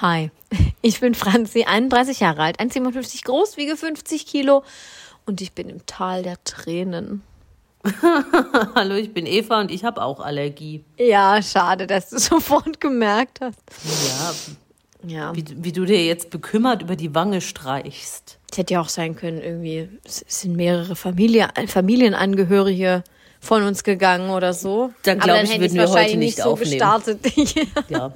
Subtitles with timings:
[0.00, 0.30] Hi,
[0.82, 4.64] ich bin Franzi, 31 Jahre alt, 1,57 groß, wiege 50 Kilo
[5.26, 7.22] und ich bin im Tal der Tränen.
[8.74, 10.84] Hallo, ich bin Eva und ich habe auch Allergie.
[10.98, 13.58] Ja, schade, dass du sofort gemerkt hast.
[14.08, 14.34] Ja,
[15.06, 15.36] ja.
[15.36, 18.38] Wie, wie du dir jetzt bekümmert über die Wange streichst.
[18.50, 23.04] Es hätte ja auch sein können, irgendwie sind mehrere Familie, Familienangehörige
[23.38, 24.92] von uns gegangen oder so.
[25.02, 26.70] Dann glaube ich, würden wir heute nicht, nicht so aufnehmen.
[26.70, 27.20] gestartet.
[27.88, 28.12] ja.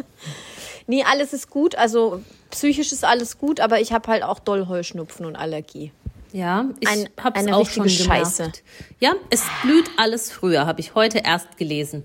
[0.87, 1.77] Nee, alles ist gut.
[1.77, 5.93] Also psychisch ist alles gut, aber ich habe halt auch doll Heuschnupfen und Allergie.
[6.33, 8.43] Ja, ich Ein, habe es auch schon Scheiße.
[8.43, 8.65] Gemerkt.
[8.99, 12.03] Ja, es blüht alles früher, habe ich heute erst gelesen.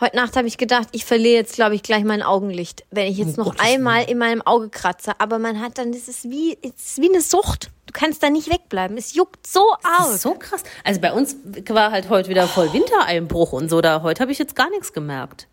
[0.00, 3.18] Heute Nacht habe ich gedacht, ich verliere jetzt, glaube ich, gleich mein Augenlicht, wenn ich
[3.18, 5.12] jetzt oh, noch Gott, einmal in meinem Auge kratze.
[5.18, 7.70] Aber man hat dann, das ist wie, es ist wie eine Sucht.
[7.86, 8.96] Du kannst da nicht wegbleiben.
[8.96, 10.22] Es juckt so aus.
[10.22, 10.62] so krass.
[10.84, 11.36] Also bei uns
[11.68, 13.82] war halt heute wieder voll Wintereinbruch und so.
[13.82, 15.48] Da heute habe ich jetzt gar nichts gemerkt.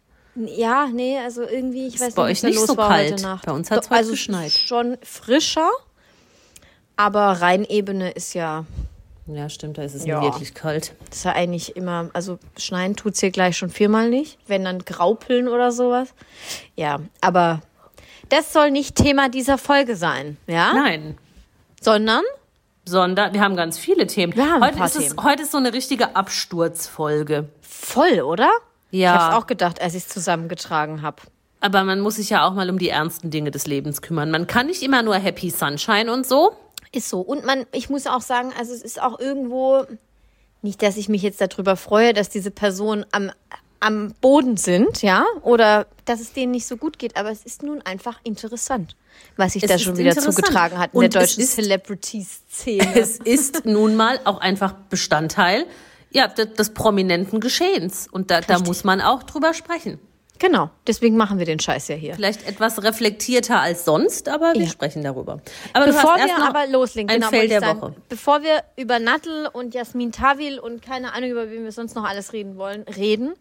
[0.46, 3.14] Ja, nee, also irgendwie, ich ist weiß bei nicht, da los so war kalt.
[3.14, 3.45] heute Nacht.
[3.45, 4.52] Bei uns hat es also geschneit.
[4.52, 5.70] Schon frischer,
[6.95, 8.66] aber Rheinebene ist ja.
[9.26, 10.22] Ja, stimmt, da ist es ja.
[10.22, 10.94] wirklich kalt.
[11.09, 14.64] Das ist ja eigentlich immer, also schneien tut es hier gleich schon viermal nicht, wenn
[14.64, 16.09] dann Graupeln oder sowas.
[16.76, 17.61] Ja, aber
[18.30, 20.73] das soll nicht Thema dieser Folge sein, ja?
[20.73, 21.17] Nein.
[21.81, 22.23] Sondern?
[22.86, 24.33] Sondern, wir haben ganz viele Themen.
[24.36, 25.17] Wir haben heute, ist Themen.
[25.17, 27.50] Es, heute ist so eine richtige Absturzfolge.
[27.61, 28.50] Voll, oder?
[28.91, 29.16] Ja.
[29.16, 31.21] Ich habe auch gedacht, als ich es zusammengetragen habe.
[31.59, 34.31] Aber man muss sich ja auch mal um die ernsten Dinge des Lebens kümmern.
[34.31, 36.55] Man kann nicht immer nur Happy Sunshine und so.
[36.91, 37.19] Ist so.
[37.19, 39.85] Und man, ich muss auch sagen, also es ist auch irgendwo,
[40.61, 43.31] nicht, dass ich mich jetzt darüber freue, dass diese Personen am,
[43.80, 47.63] am Boden sind, ja, oder dass es denen nicht so gut geht, aber es ist
[47.63, 48.95] nun einfach interessant,
[49.35, 52.88] was sich da schon wieder zugetragen hat in und der deutschen Celebrity-Szene.
[52.95, 55.65] Es ist nun mal auch einfach Bestandteil
[56.11, 58.08] ja, des, des prominenten Geschehens.
[58.11, 60.00] Und da, da muss man auch drüber sprechen.
[60.39, 62.16] Genau, deswegen machen wir den Scheiß ja hier.
[62.16, 64.69] Vielleicht etwas reflektierter als sonst, aber wir ja.
[64.69, 65.39] sprechen darüber.
[65.73, 67.95] Aber bevor wir aber loslegen, ein genau, Feld der sagen, Woche.
[68.09, 72.04] Bevor wir über Nattel und Jasmin Tawil und keine Ahnung, über wen wir sonst noch
[72.04, 73.33] alles reden wollen, reden,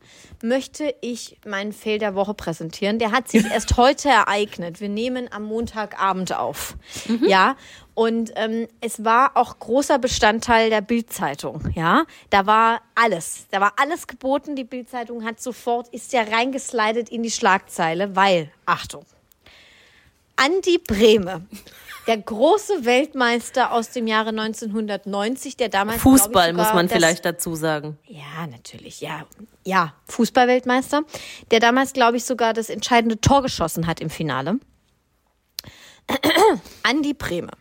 [0.42, 2.98] möchte ich meinen Fail der Woche präsentieren.
[2.98, 4.80] Der hat sich erst heute ereignet.
[4.80, 6.76] Wir nehmen am Montagabend auf.
[7.08, 7.26] Mhm.
[7.26, 7.56] Ja,
[7.96, 11.62] und ähm, es war auch großer Bestandteil der Bildzeitung.
[11.74, 14.54] Ja, da war alles, da war alles geboten.
[14.54, 19.06] Die Bildzeitung hat sofort ist ja reingeslidet in die Schlagzeile, weil Achtung,
[20.36, 21.46] Andi Brehme,
[22.06, 27.96] der große Weltmeister aus dem Jahre 1990, der damals Fußball muss man vielleicht dazu sagen.
[28.06, 29.24] Ja, natürlich, ja,
[29.64, 31.04] ja, Fußballweltmeister,
[31.50, 34.60] der damals glaube ich sogar das entscheidende Tor geschossen hat im Finale.
[36.82, 37.52] Andi Brehme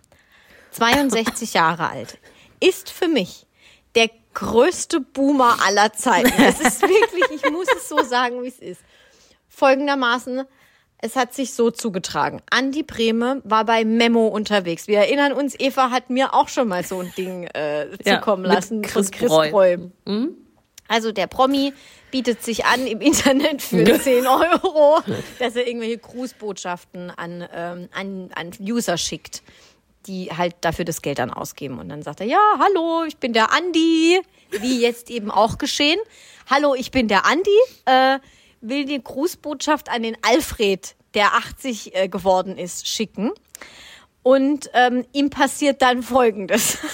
[0.75, 2.17] 62 Jahre alt,
[2.59, 3.45] ist für mich
[3.95, 6.33] der größte Boomer aller Zeiten.
[6.41, 8.81] Es ist wirklich, ich muss es so sagen, wie es ist.
[9.47, 10.43] Folgendermaßen,
[10.97, 12.41] es hat sich so zugetragen.
[12.49, 14.87] Andi Breme war bei Memo unterwegs.
[14.87, 18.43] Wir erinnern uns, Eva hat mir auch schon mal so ein Ding äh, ja, zukommen
[18.43, 19.77] lassen Chris von Chris Breu.
[20.05, 20.35] Mhm.
[20.87, 21.73] Also der Promi
[22.11, 24.99] bietet sich an im Internet für 10 Euro,
[25.39, 29.41] dass er irgendwelche Grußbotschaften an, ähm, an, an User schickt
[30.07, 31.79] die halt dafür das Geld dann ausgeben.
[31.79, 34.21] Und dann sagt er, ja, hallo, ich bin der Andi,
[34.51, 35.99] wie jetzt eben auch geschehen.
[36.49, 37.49] Hallo, ich bin der Andi,
[37.85, 38.19] äh,
[38.61, 43.31] will die Grußbotschaft an den Alfred, der 80 äh, geworden ist, schicken.
[44.23, 46.77] Und ähm, ihm passiert dann Folgendes.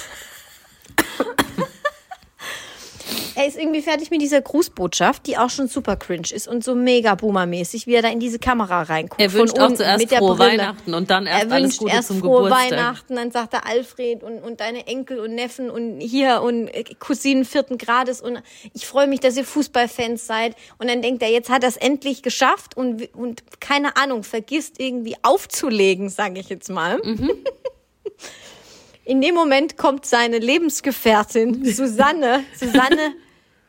[3.42, 6.76] er ist irgendwie fertig mit dieser Grußbotschaft, die auch schon super cringe ist und so
[6.76, 9.22] mega boomermäßig, wie er da in diese Kamera reinguckt.
[9.22, 10.52] Er wünscht auch zuerst frohe Brille.
[10.52, 12.72] Weihnachten und dann erst er alles Gute erst zum frohe Geburtstag.
[12.72, 16.70] Weihnachten, dann sagt er Alfred und, und deine Enkel und Neffen und hier und
[17.00, 18.42] Cousinen vierten Grades und
[18.74, 20.56] ich freue mich, dass ihr Fußballfans seid.
[20.78, 24.80] Und dann denkt er, jetzt hat er es endlich geschafft und, und keine Ahnung, vergisst
[24.80, 27.00] irgendwie aufzulegen, sage ich jetzt mal.
[27.04, 27.32] Mhm.
[29.04, 33.14] In dem Moment kommt seine Lebensgefährtin Susanne, Susanne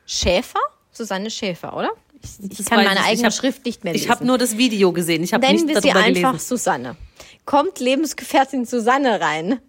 [0.06, 0.60] Schäfer?
[0.90, 1.90] Susanne Schäfer, oder?
[2.22, 4.04] Ich, ich kann meine eigene hab, Schrift nicht mehr lesen.
[4.04, 5.22] Ich habe nur das Video gesehen.
[5.24, 6.38] Ich habe nicht wir sie einfach gelesen.
[6.38, 6.96] Susanne.
[7.44, 9.60] Kommt Lebensgefährtin Susanne rein?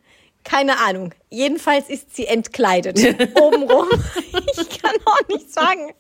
[0.43, 1.13] Keine Ahnung.
[1.29, 2.97] Jedenfalls ist sie entkleidet.
[3.41, 3.87] Obenrum.
[3.91, 5.93] ich kann auch nicht sagen,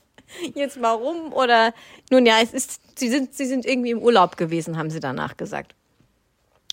[0.53, 1.73] jetzt warum oder
[2.11, 5.37] nun ja, es ist, sie sind, sie sind irgendwie im Urlaub gewesen, haben sie danach
[5.37, 5.75] gesagt.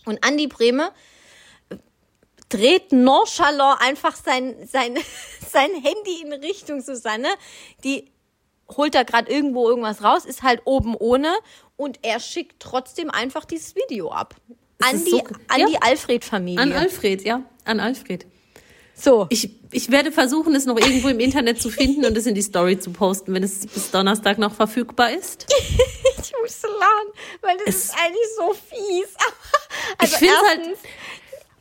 [0.05, 0.91] Und Andi Breme
[2.51, 4.99] dreht nonchalant einfach sein, sein,
[5.51, 7.29] sein Handy in Richtung Susanne.
[7.83, 8.11] Die
[8.77, 11.33] holt da gerade irgendwo irgendwas raus, ist halt oben ohne
[11.77, 14.35] und er schickt trotzdem einfach dieses Video ab.
[14.81, 15.67] An die, so, an ja?
[15.67, 16.61] die Alfred-Familie.
[16.61, 18.27] An Alfred, ja, an Alfred.
[18.95, 19.27] So.
[19.31, 22.43] Ich, ich werde versuchen, es noch irgendwo im Internet zu finden und es in die
[22.43, 25.47] Story zu posten, wenn es bis Donnerstag noch verfügbar ist.
[26.23, 29.09] ich muss lachen, weil das es ist eigentlich so fies.
[30.03, 30.79] Ich find's halt-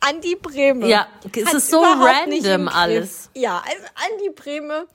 [0.00, 0.88] Andi Breme.
[0.88, 1.06] Ja,
[1.36, 3.30] es ist so random alles.
[3.34, 4.86] Ja, also Andi Breme.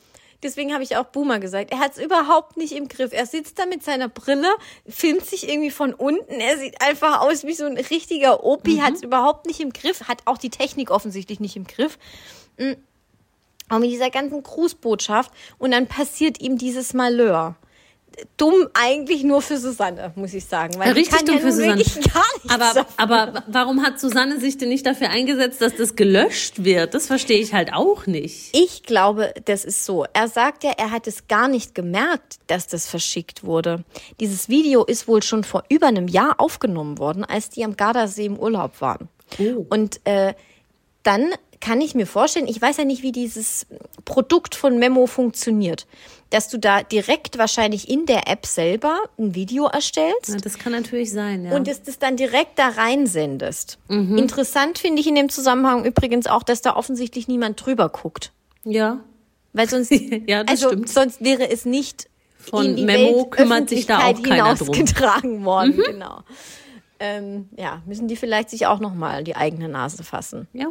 [0.44, 1.72] Deswegen habe ich auch Boomer gesagt.
[1.72, 3.14] Er hat es überhaupt nicht im Griff.
[3.14, 4.50] Er sitzt da mit seiner Brille,
[4.88, 6.34] filmt sich irgendwie von unten.
[6.40, 8.84] Er sieht einfach aus wie so ein richtiger Opi, Mhm.
[8.84, 11.98] hat es überhaupt nicht im Griff, hat auch die Technik offensichtlich nicht im Griff.
[12.58, 12.74] Mm.
[13.70, 15.32] Auch mit dieser ganzen Grußbotschaft.
[15.58, 17.56] Und dann passiert ihm dieses Malheur.
[18.38, 20.78] Dumm eigentlich nur für Susanne, muss ich sagen.
[20.78, 21.84] Weil die Richtig dumm ja für Susanne.
[22.48, 22.86] Aber, dafür.
[22.98, 26.94] aber warum hat Susanne sich denn nicht dafür eingesetzt, dass das gelöscht wird?
[26.94, 28.56] Das verstehe ich halt auch nicht.
[28.56, 30.06] Ich glaube, das ist so.
[30.14, 33.84] Er sagt ja, er hat es gar nicht gemerkt, dass das verschickt wurde.
[34.20, 38.26] Dieses Video ist wohl schon vor über einem Jahr aufgenommen worden, als die am Gardasee
[38.26, 39.10] im Urlaub waren.
[39.40, 39.66] Oh.
[39.70, 40.34] Und äh,
[41.06, 41.30] dann
[41.62, 43.66] kann ich mir vorstellen, ich weiß ja nicht, wie dieses
[44.04, 45.88] Produkt von Memo funktioniert,
[46.30, 50.74] dass du da direkt wahrscheinlich in der App selber ein Video erstellst Ja, das kann
[50.74, 51.56] natürlich sein, ja.
[51.56, 53.80] und es das dann direkt da reinsendest.
[53.88, 58.32] Interessant finde ich in dem Zusammenhang übrigens auch, dass da offensichtlich niemand drüber guckt.
[58.64, 59.00] ja.
[59.54, 59.90] Weil sonst,
[60.28, 60.90] Ja, das also stimmt.
[60.90, 64.68] sonst wäre es nicht Von Memo Welt- kümmert sich da auch keiner drum.
[64.68, 64.74] Mhm.
[64.74, 66.20] hinausgetragen worden, genau.
[67.00, 70.50] Ähm, ja, müssen die vielleicht sich auch noch mal die eigene Nase fassen.
[70.52, 70.68] Ja.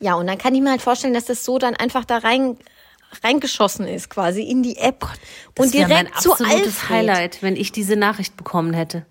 [0.00, 2.58] Ja, und dann kann ich mir halt vorstellen, dass das so dann einfach da rein
[3.22, 5.00] reingeschossen ist, quasi in die App
[5.54, 6.88] Das und mein direkt zu absolutes Alfred.
[6.90, 9.06] Highlight, wenn ich diese Nachricht bekommen hätte.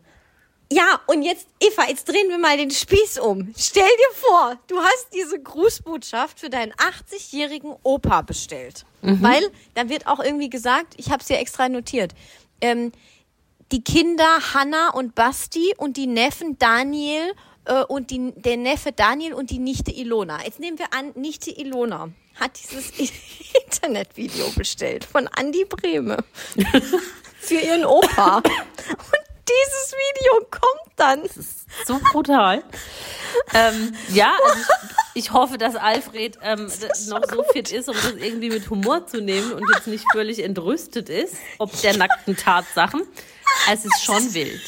[0.71, 3.53] Ja, und jetzt, Eva, jetzt drehen wir mal den Spieß um.
[3.55, 8.85] Stell dir vor, du hast diese Grußbotschaft für deinen 80-jährigen Opa bestellt.
[9.01, 12.13] Weil, da wird auch irgendwie gesagt, ich habe es ja extra notiert,
[12.61, 12.91] ähm,
[13.71, 17.33] die Kinder Hanna und Basti und die Neffen Daniel
[17.65, 20.43] äh, und die, der Neffe Daniel und die Nichte Ilona.
[20.43, 22.09] Jetzt nehmen wir an, Nichte Ilona
[22.39, 22.91] hat dieses
[23.65, 26.17] Internetvideo bestellt von Andi Breme
[27.39, 28.37] für ihren Opa.
[28.37, 31.21] Und dieses Video kommt dann.
[31.85, 32.63] So brutal.
[33.53, 34.59] ähm, ja, also
[35.13, 36.71] ich, ich hoffe, dass Alfred ähm,
[37.09, 40.43] noch so fit ist, um das irgendwie mit Humor zu nehmen und jetzt nicht völlig
[40.43, 43.03] entrüstet ist, ob der nackten Tatsachen.
[43.71, 44.61] Es ist schon wild.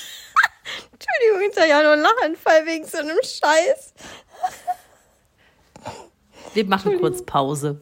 [0.92, 3.94] Entschuldigung, ist ja nur ein Lachanfall wegen so einem Scheiß.
[6.54, 7.80] Wir machen kurz Pause.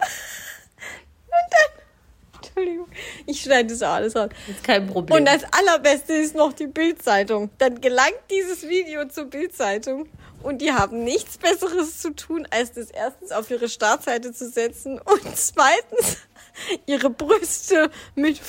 [2.35, 2.87] Entschuldigung,
[3.25, 4.29] ich schneide das alles an.
[4.47, 5.17] Ist kein Problem.
[5.17, 7.49] Und das Allerbeste ist noch die Bildzeitung.
[7.57, 10.07] Dann gelangt dieses Video zur Bildzeitung
[10.41, 14.99] und die haben nichts Besseres zu tun, als das erstens auf ihre Startseite zu setzen
[14.99, 16.17] und zweitens
[16.85, 18.39] ihre Brüste mit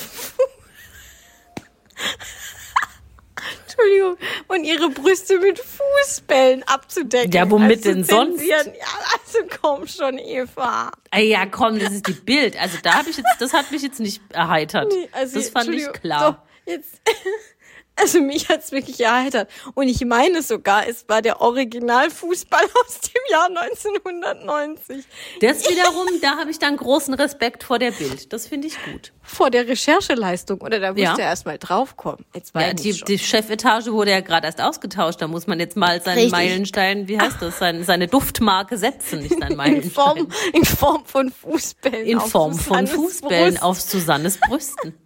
[3.63, 4.17] Entschuldigung,
[4.49, 7.33] und ihre Brüste mit Fußbällen abzudecken.
[7.33, 8.43] Ja, womit Also denn sonst?
[8.45, 10.91] Ja, also komm schon, Eva.
[11.15, 12.59] Ja, komm, das ist die Bild.
[12.61, 14.93] Also da habe ich jetzt, das hat mich jetzt nicht erheitert.
[14.93, 16.33] Nee, also das fand ich klar.
[16.67, 17.01] Doch, jetzt,
[17.97, 19.51] also mich hat's wirklich erheitert.
[19.75, 25.05] Und ich meine sogar, es war der Originalfußball aus dem Jahr 1990.
[25.41, 28.33] Das wiederum, da habe ich dann großen Respekt vor der Bild.
[28.33, 29.13] Das finde ich gut.
[29.23, 30.61] Vor der Rechercheleistung.
[30.61, 31.15] Oder da musst Ja.
[31.15, 32.25] du erst mal draufkommen.
[32.35, 33.07] Jetzt war Ja, die, schon.
[33.07, 35.21] die Chefetage wurde ja gerade erst ausgetauscht.
[35.21, 36.33] Da muss man jetzt mal seinen Richtig.
[36.33, 39.93] Meilenstein, wie heißt das, seine, seine Duftmarke setzen, nicht seinen in Meilenstein.
[39.93, 42.07] Form, in Form von Fußbällen.
[42.07, 43.63] In Form von Susannes Fußbällen Brust.
[43.65, 44.95] auf Susannes Brüsten.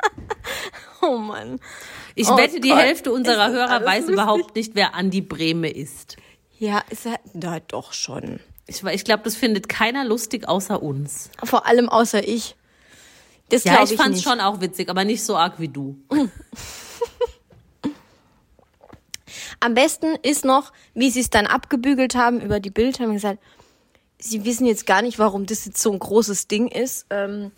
[1.03, 1.59] Oh Mann.
[2.21, 4.13] Ich Oh wette, die Gott, Hälfte unserer ist Hörer weiß lustig.
[4.15, 6.17] überhaupt nicht, wer Andi Breme ist.
[6.59, 8.41] Ja, ist er, na doch schon.
[8.67, 11.31] Ich, ich glaube, das findet keiner lustig außer uns.
[11.43, 12.57] Vor allem außer ich.
[13.49, 14.29] Das Ja, ich ich, fand's nicht.
[14.29, 15.97] schon auch witzig, aber nicht so arg wie du.
[19.61, 23.39] Am besten ist noch, wie sie es dann abgebügelt haben über die Bild, haben gesagt,
[24.19, 27.07] sie wissen jetzt gar nicht, warum das jetzt so ein großes Ding ist.
[27.11, 27.51] Ähm,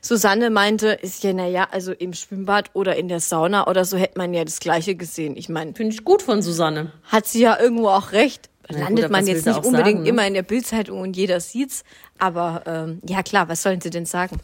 [0.00, 4.18] Susanne meinte, ist ja, naja, also im Schwimmbad oder in der Sauna oder so hätte
[4.18, 5.36] man ja das Gleiche gesehen.
[5.36, 6.92] Ich meine, Finde ich gut von Susanne.
[7.04, 8.48] hat sie ja irgendwo auch recht.
[8.68, 10.08] gut, Landet aber man jetzt nicht unbedingt sagen, ne?
[10.08, 11.82] immer in der Bildzeitung und jeder sieht's.
[12.18, 14.38] Aber ähm, ja klar, was sollen sie denn sagen?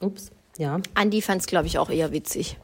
[0.00, 0.80] Ups, ja.
[0.94, 2.56] Andi fand's, glaube ich, auch eher witzig.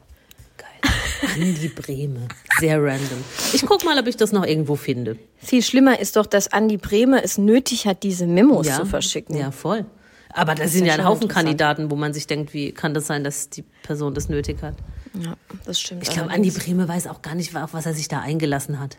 [0.57, 0.91] Geil.
[1.35, 2.27] Andi Breme.
[2.59, 3.23] Sehr random.
[3.53, 5.17] Ich guck mal, ob ich das noch irgendwo finde.
[5.37, 8.77] Viel schlimmer ist doch, dass Andi Brehme es nötig hat, diese Memos Ja.
[8.77, 9.35] zu verschicken.
[9.37, 9.85] Ja, voll.
[10.33, 11.27] Aber da sind ja ein Haufen.
[11.27, 14.75] Kandidaten, wo man sich denkt, wie kann das sein, dass die Person das nötig hat?
[15.13, 15.35] Ja,
[15.65, 16.03] das stimmt.
[16.03, 16.29] Ich glaube.
[16.31, 18.97] Andi Breme weiß auch gar nicht, auf was er sich da eingelassen hat.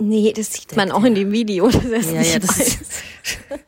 [0.00, 1.68] Nee, das sieht man auch in dem Video.
[1.70, 2.78] Dass er es Ja, nicht ja, das weiß.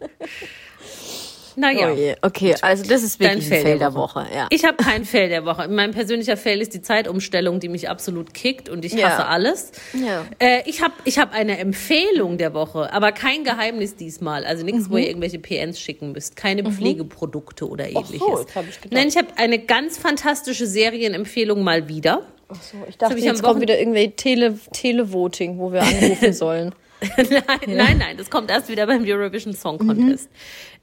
[1.56, 1.90] Naja.
[1.92, 2.26] Oh.
[2.26, 4.26] Okay, also das ist Dein wirklich ein Fail der Woche.
[4.34, 4.46] Ja.
[4.50, 5.68] Ich habe kein Fail der Woche.
[5.68, 9.26] Mein persönlicher Fail ist die Zeitumstellung, die mich absolut kickt und ich hasse Ja.
[9.26, 9.72] alles.
[9.92, 10.24] Ja.
[10.38, 14.44] Äh, ich habe ich hab eine Empfehlung der Woche, aber kein Geheimnis diesmal.
[14.44, 16.36] Also nichts, wo ihr irgendwelche PNs schicken müsst.
[16.36, 18.20] Keine Pflegeprodukte oder ähnliches.
[18.40, 18.92] jetzt hab ich gedacht.
[18.92, 22.22] Nein, ich habe eine ganz fantastische Serienempfehlung mal wieder.
[22.48, 26.74] Ach so, ich dachte, ich jetzt kommt wieder irgendwie Tele Televoting, wo wir anrufen sollen.
[27.16, 30.30] nein, nein, nein, das kommt erst wieder beim Eurovision Song Contest.
[30.30, 30.36] Mhm.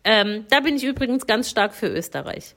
[0.03, 2.55] Ähm, da bin ich übrigens ganz stark für Österreich.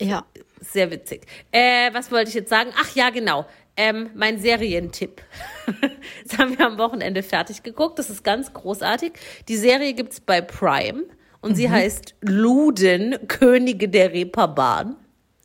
[0.00, 0.24] Ja.
[0.60, 1.26] Sehr witzig.
[1.50, 2.70] Äh, was wollte ich jetzt sagen?
[2.80, 3.46] Ach ja, genau.
[3.76, 5.22] Ähm, mein Serientipp.
[6.24, 7.98] das haben wir am Wochenende fertig geguckt.
[7.98, 9.12] Das ist ganz großartig.
[9.48, 11.04] Die Serie gibt's bei Prime
[11.40, 14.96] und sie heißt Luden, Könige der Reeperbahn.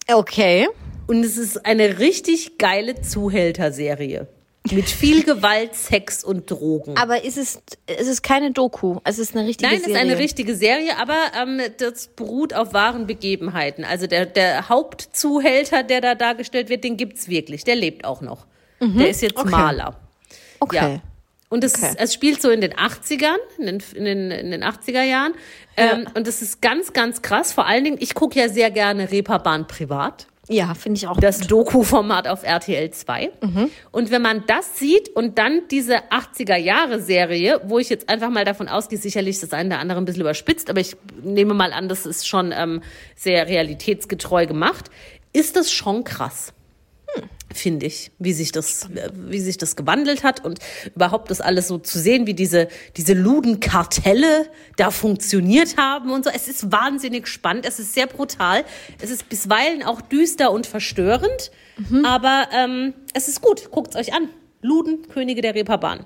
[0.07, 0.67] Okay.
[1.07, 4.27] Und es ist eine richtig geile Zuhälterserie.
[4.71, 6.97] Mit viel Gewalt, Sex und Drogen.
[6.97, 8.99] Aber ist es, es ist keine Doku.
[9.03, 9.95] Es ist eine richtige Nein, es Serie.
[9.97, 13.83] ist eine richtige Serie, aber ähm, das beruht auf wahren Begebenheiten.
[13.85, 17.63] Also der, der Hauptzuhälter, der da dargestellt wird, den gibt's wirklich.
[17.63, 18.45] Der lebt auch noch.
[18.79, 19.49] Der ist jetzt Okay.
[19.49, 19.95] Maler.
[20.59, 20.75] Okay.
[20.75, 21.01] Ja.
[21.49, 21.95] Und es, Okay.
[21.97, 25.33] es spielt so in den 80ern, in den, in den, in den 80er Jahren.
[25.77, 27.53] Ähm, und es ist ganz, ganz krass.
[27.53, 30.27] Vor allen Dingen, ich gucke ja sehr gerne Reeperbahn privat.
[30.49, 31.19] Ja, finde ich auch.
[31.19, 33.31] Das Doku-Format auf RTL 2.
[33.91, 38.69] Und wenn man das sieht und dann diese 80er-Jahre-Serie, wo ich jetzt einfach mal davon
[38.69, 42.05] ausgehe, sicherlich das eine oder andere ein bisschen überspitzt, aber ich nehme mal an, das
[42.05, 42.81] ist schon ähm,
[43.15, 44.89] sehr realitätsgetreu gemacht,
[45.33, 46.53] ist das schon krass.
[47.53, 50.59] Finde ich, wie sich das, äh, wie sich das gewandelt hat und
[50.95, 56.29] überhaupt das alles so zu sehen, wie diese, diese Ludenkartelle da funktioniert haben und so.
[56.29, 58.65] Es ist wahnsinnig spannend, es ist sehr brutal,
[59.01, 61.51] es ist bisweilen auch düster und verstörend,
[62.03, 63.69] aber ähm, es ist gut.
[63.71, 64.29] Guckt's euch an.
[64.61, 66.05] Luden, Könige der Reeperbahn.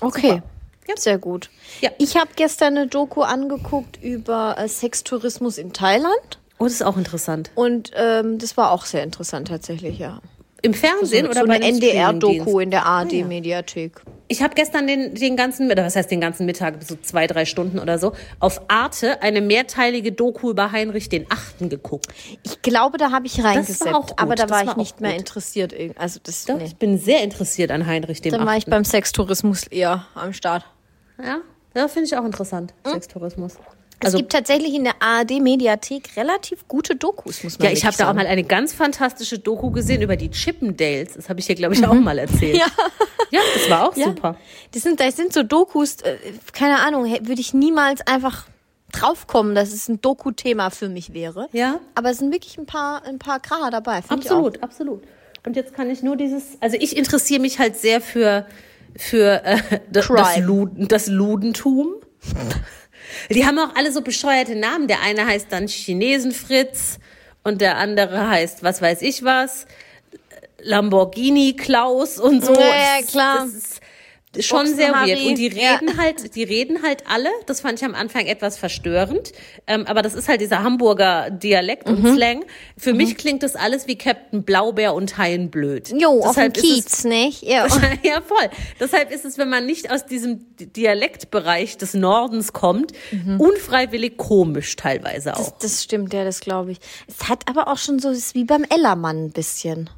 [0.00, 0.42] Okay.
[0.88, 0.96] Ja.
[0.96, 1.48] Sehr gut.
[1.80, 1.90] Ja.
[1.98, 6.38] Ich habe gestern eine Doku angeguckt über äh, Sextourismus in Thailand.
[6.58, 7.50] Oh, das ist auch interessant.
[7.54, 10.20] Und ähm, das war auch sehr interessant tatsächlich, ja.
[10.64, 13.20] Im Fernsehen so, oder so bei eine NDR-Doku in der Ah, ja.
[13.20, 14.00] ARD-Mediathek.
[14.28, 17.44] Ich habe gestern den, den ganzen, oder was heißt den ganzen Mittag, so zwei, drei
[17.44, 22.06] Stunden oder so, auf Arte eine mehrteilige Doku über Heinrich den Achten geguckt.
[22.44, 25.20] Ich glaube, da habe ich reingeseppt, aber da das war ich war nicht mehr gut.
[25.20, 25.74] interessiert.
[25.96, 26.64] Also das, Doch, nee.
[26.64, 28.70] ich bin sehr interessiert an Heinrich dem Dann war ich Achten.
[28.70, 30.64] beim Sextourismus eher am Start.
[31.22, 31.38] Ja,
[31.74, 33.56] ja finde ich auch interessant, Sextourismus.
[34.02, 37.96] Es Also, gibt tatsächlich in der ARD-Mediathek relativ gute Dokus, muss man ja, ich habe
[37.96, 41.14] da auch mal eine ganz fantastische Doku gesehen über die Chippendales.
[41.14, 42.56] Das habe ich hier, glaube ich, auch mal erzählt.
[42.56, 42.66] Ja.
[43.30, 44.06] ja, das war auch Ja.
[44.06, 44.36] super.
[44.72, 46.16] Das sind, das sind so Dokus, äh,
[46.52, 48.46] keine Ahnung, würde ich niemals einfach
[48.92, 51.48] draufkommen, dass es ein Doku-Thema für mich wäre.
[51.52, 51.80] Ja.
[51.94, 54.36] Aber es sind wirklich ein paar, ein paar Kracher dabei, finde ich auch.
[54.46, 55.02] Absolut, absolut.
[55.46, 58.46] Und jetzt kann ich nur dieses, also ich interessiere mich halt sehr für,
[58.96, 59.58] für äh,
[59.90, 60.38] das, das.
[60.38, 61.94] Luden, das Ludentum.
[63.30, 64.88] Die haben auch alle so bescheuerte Namen.
[64.88, 66.98] Der eine heißt dann Chinesenfritz
[67.42, 69.66] und der andere heißt was weiß ich was,
[70.60, 72.54] Lamborghini Klaus und so.
[72.54, 73.44] Ja, ja, klar.
[73.44, 73.80] Das ist
[74.40, 75.20] schon sehr weird.
[75.26, 75.74] Und die Ja.
[75.74, 77.28] reden halt, die reden halt alle.
[77.46, 79.32] Das fand ich am Anfang etwas verstörend.
[79.66, 82.04] Ähm, aber das ist halt dieser Hamburger Dialekt Mhm.
[82.04, 82.44] und Slang.
[82.78, 85.90] Für mich klingt das alles wie Captain Blaubeer und Haien blöd.
[85.94, 87.42] Jo, auf dem Deshalb ist es- Kiez, nicht?
[87.42, 87.66] Ja.
[88.02, 88.48] ja, voll.
[88.80, 92.92] Deshalb ist es, wenn man nicht aus diesem Dialektbereich des Nordens kommt,
[93.38, 95.40] unfreiwillig komisch teilweise auch.
[95.40, 95.52] Mhm.
[95.60, 96.78] Das, das stimmt, ja, das glaube ich.
[97.06, 99.90] Es hat aber auch schon so, es ist wie beim Ellermann ein bisschen.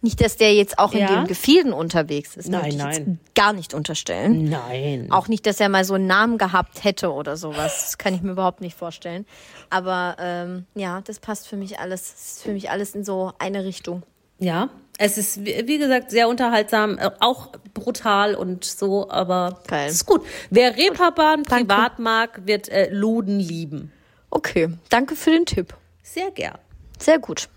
[0.00, 1.08] Nicht, dass der jetzt auch in Ja?
[1.08, 2.48] dem Gefilden unterwegs ist.
[2.48, 3.18] Nein, ich jetzt nein.
[3.34, 4.48] Gar nicht unterstellen.
[4.48, 5.08] Nein.
[5.10, 7.82] Auch nicht, dass er mal so einen Namen gehabt hätte oder sowas.
[7.84, 9.26] Das kann ich mir überhaupt nicht vorstellen.
[9.70, 12.12] Aber ähm, ja, das passt für mich alles.
[12.12, 14.04] Das ist für mich alles in so eine Richtung.
[14.38, 19.88] Ja, es ist, wie gesagt, sehr unterhaltsam, äh, auch brutal und so, aber Geil.
[19.88, 20.24] es ist gut.
[20.50, 23.92] Wer Reeperbahn privat mag, wird äh, Luden lieben.
[24.30, 25.74] Okay, danke für den Tipp.
[26.04, 26.58] Sehr gern.
[27.00, 27.48] Sehr gut.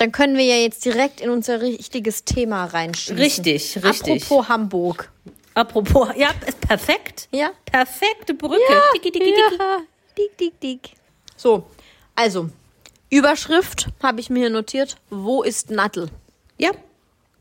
[0.00, 3.18] Dann können wir ja jetzt direkt in unser richtiges Thema reinschießen.
[3.18, 4.22] Richtig, richtig.
[4.22, 5.12] Apropos Hamburg.
[5.52, 7.28] Apropos, ja, ist perfekt.
[7.32, 7.50] Ja.
[7.66, 8.56] Perfekte Brücke.
[8.94, 9.58] Tiki, tiki, tiki.
[9.58, 9.80] Ja,
[10.16, 10.90] dick, dick, dick.
[11.36, 11.66] So,
[12.14, 12.48] also,
[13.10, 14.96] Überschrift habe ich mir hier notiert.
[15.10, 16.08] Wo ist Nattel?
[16.56, 16.70] Ja.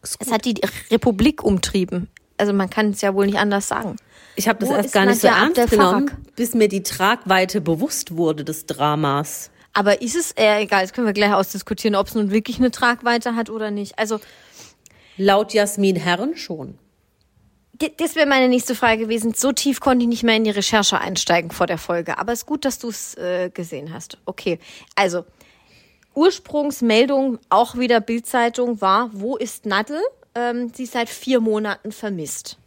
[0.02, 0.56] Es hat die
[0.92, 2.10] Republik umtrieben.
[2.36, 3.96] Also man kann es ja wohl nicht anders sagen.
[4.36, 7.62] Ich habe das Wo erst ist gar nicht so ernst genommen, bis mir die Tragweite
[7.62, 9.50] bewusst wurde des Dramas.
[9.74, 12.72] Aber ist es eher egal, das können wir gleich ausdiskutieren, ob es nun wirklich eine
[12.72, 13.98] Tragweite hat oder nicht.
[14.00, 14.20] Also,
[15.18, 16.80] Laut Jasmin Herren schon.
[17.98, 19.34] das wäre meine nächste Frage gewesen.
[19.34, 22.18] So tief konnte ich nicht mehr in die Recherche einsteigen vor der Folge.
[22.18, 24.18] Aber es ist gut, dass du es äh, gesehen hast.
[24.26, 24.60] Okay,
[24.96, 25.26] also
[26.16, 30.00] Ursprungsmeldung, auch wieder Bildzeitung, war, wo ist Nadel?
[30.36, 32.58] Ähm, sie ist seit vier Monaten vermisst.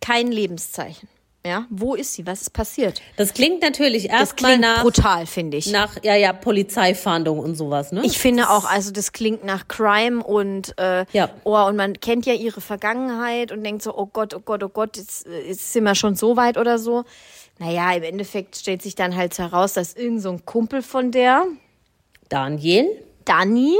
[0.00, 1.08] Kein Lebenszeichen.
[1.46, 2.26] Ja, wo ist sie?
[2.26, 3.02] Was ist passiert?
[3.18, 5.70] Das klingt natürlich erstmal nach, brutal, finde ich.
[5.70, 8.00] nach, ja, ja, Polizeifahndung und sowas, ne?
[8.02, 11.28] Ich finde auch, also das klingt nach Crime und äh, Ja.
[11.44, 14.70] oh, und man kennt ja ihre Vergangenheit und denkt so, oh Gott, oh Gott, oh
[14.70, 17.04] Gott, jetzt, äh, jetzt sind wir schon so weit oder so.
[17.58, 21.44] Naja, im Endeffekt stellt sich dann halt heraus, dass irgend so ein Kumpel von der,
[22.30, 22.86] Daniel,
[23.26, 23.76] Dani,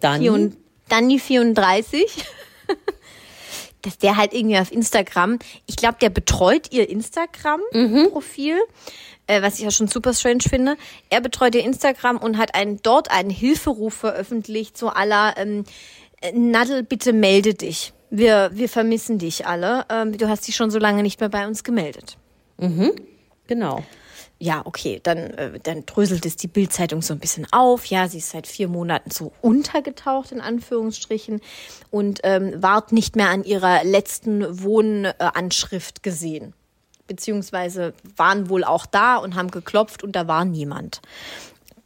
[0.00, 0.52] Dani,
[0.90, 2.04] Dani 34,
[3.82, 8.56] dass der halt irgendwie auf Instagram, ich glaube, der betreut ihr Instagram-Profil,
[9.26, 10.76] äh, was ich ja schon super strange finde.
[11.10, 15.64] Er betreut ihr Instagram und hat einen, dort einen Hilferuf veröffentlicht, so aller ähm,
[16.20, 17.92] äh, Nadel, bitte melde dich.
[18.10, 19.84] Wir, wir vermissen dich alle.
[19.90, 22.16] Ähm, du hast dich schon so lange nicht mehr bei uns gemeldet.
[23.46, 23.84] Genau.
[24.40, 27.86] Ja, okay, dann, äh, dann dröselt es die Bildzeitung so ein bisschen auf.
[27.86, 31.40] Ja, sie ist seit vier Monaten so untergetaucht, in Anführungsstrichen,
[31.90, 36.54] und ähm, ward nicht mehr an ihrer letzten Wohnanschrift gesehen.
[37.08, 41.00] Beziehungsweise waren wohl auch da und haben geklopft und da war niemand.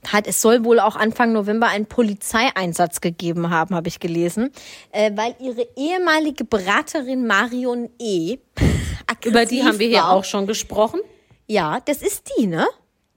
[0.09, 4.51] Hat, es soll wohl auch Anfang November einen Polizeieinsatz gegeben haben, habe ich gelesen,
[4.91, 8.39] äh, weil ihre ehemalige Beraterin Marion E.
[9.25, 11.01] Über die haben wir hier auch schon gesprochen.
[11.53, 12.67] Ja, das ist die, ne?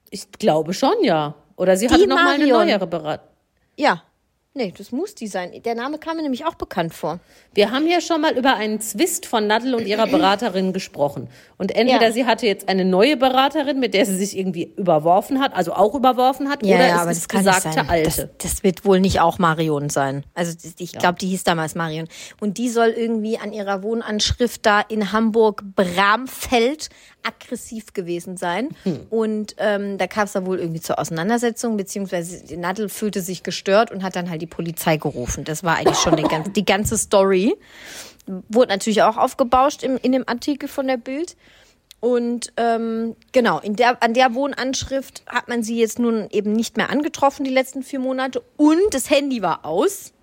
[0.10, 1.36] Ich glaube schon, ja.
[1.56, 3.28] Oder sie hatte noch mal eine neuere Beratung.
[3.78, 4.04] Ja.
[4.58, 5.52] Nee, das muss die sein.
[5.66, 7.20] Der Name kam mir nämlich auch bekannt vor.
[7.54, 11.28] Wir haben ja schon mal über einen Zwist von Nadel und ihrer Beraterin gesprochen.
[11.58, 12.12] Und entweder Ja.
[12.14, 15.94] sie hatte jetzt eine neue Beraterin, mit der sie sich irgendwie überworfen hat, also auch
[15.94, 18.30] überworfen hat, oder ist es besagte alte.
[18.38, 20.24] Das, das wird wohl nicht auch Marion sein.
[20.36, 22.08] Also das- ich glaube, die hieß damals Marion.
[22.40, 26.88] Und die soll irgendwie an ihrer Wohnanschrift da in Hamburg Bramfeld
[27.26, 28.70] aggressiv gewesen sein.
[28.84, 29.08] Hm.
[29.10, 33.44] Und ähm, da kam es da wohl irgendwie zur Auseinandersetzung, beziehungsweise die Nadel fühlte sich
[33.44, 35.44] gestört und hat dann halt die Polizei gerufen.
[35.44, 37.56] Das war eigentlich schon die, ganze, die ganze Story.
[38.50, 41.36] Wurde natürlich auch aufgebauscht im, in dem Artikel von der Bild.
[42.00, 46.78] Und ähm, genau, in der, an der Wohnanschrift hat man sie jetzt nun eben nicht
[46.78, 48.44] mehr angetroffen die letzten vier Monate.
[48.58, 50.14] Und das Handy war aus.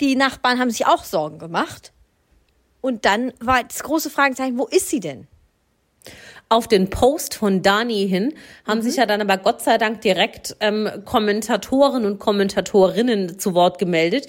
[0.00, 1.92] Die Nachbarn haben sich auch Sorgen gemacht.
[2.82, 5.28] Und dann war das große Fragezeichen, wo ist sie denn?
[6.52, 8.34] Auf den Post von Dani hin
[8.66, 13.78] haben sich ja dann aber Gott sei Dank direkt ähm, Kommentatoren und Kommentatorinnen zu Wort
[13.78, 14.26] gemeldet,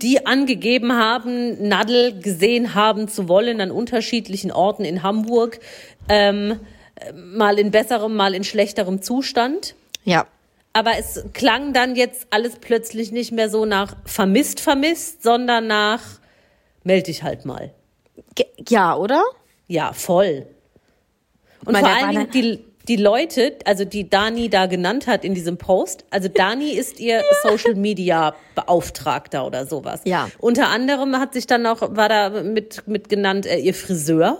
[0.00, 5.58] die angegeben haben, Nadel gesehen haben zu wollen an unterschiedlichen Orten in Hamburg,
[6.08, 6.60] ähm,
[6.94, 9.74] äh, mal in besserem, mal in schlechterem Zustand.
[10.04, 10.28] Ja.
[10.72, 16.00] Aber es klang dann jetzt alles plötzlich nicht mehr so nach vermisst, vermisst, sondern nach
[16.84, 17.74] meld dich halt mal.
[18.68, 19.24] Ja, oder?
[19.66, 20.46] Ja, voll.
[21.64, 25.34] Und Meine, vor allen Dingen die, die Leute, also die Dani da genannt hat in
[25.34, 30.02] diesem Post, also Dani ist ihr Social Media Beauftragter oder sowas.
[30.04, 30.28] Ja.
[30.38, 34.38] Unter anderem hat sich dann noch, war da mit, mit genannt, äh, ihr Friseur,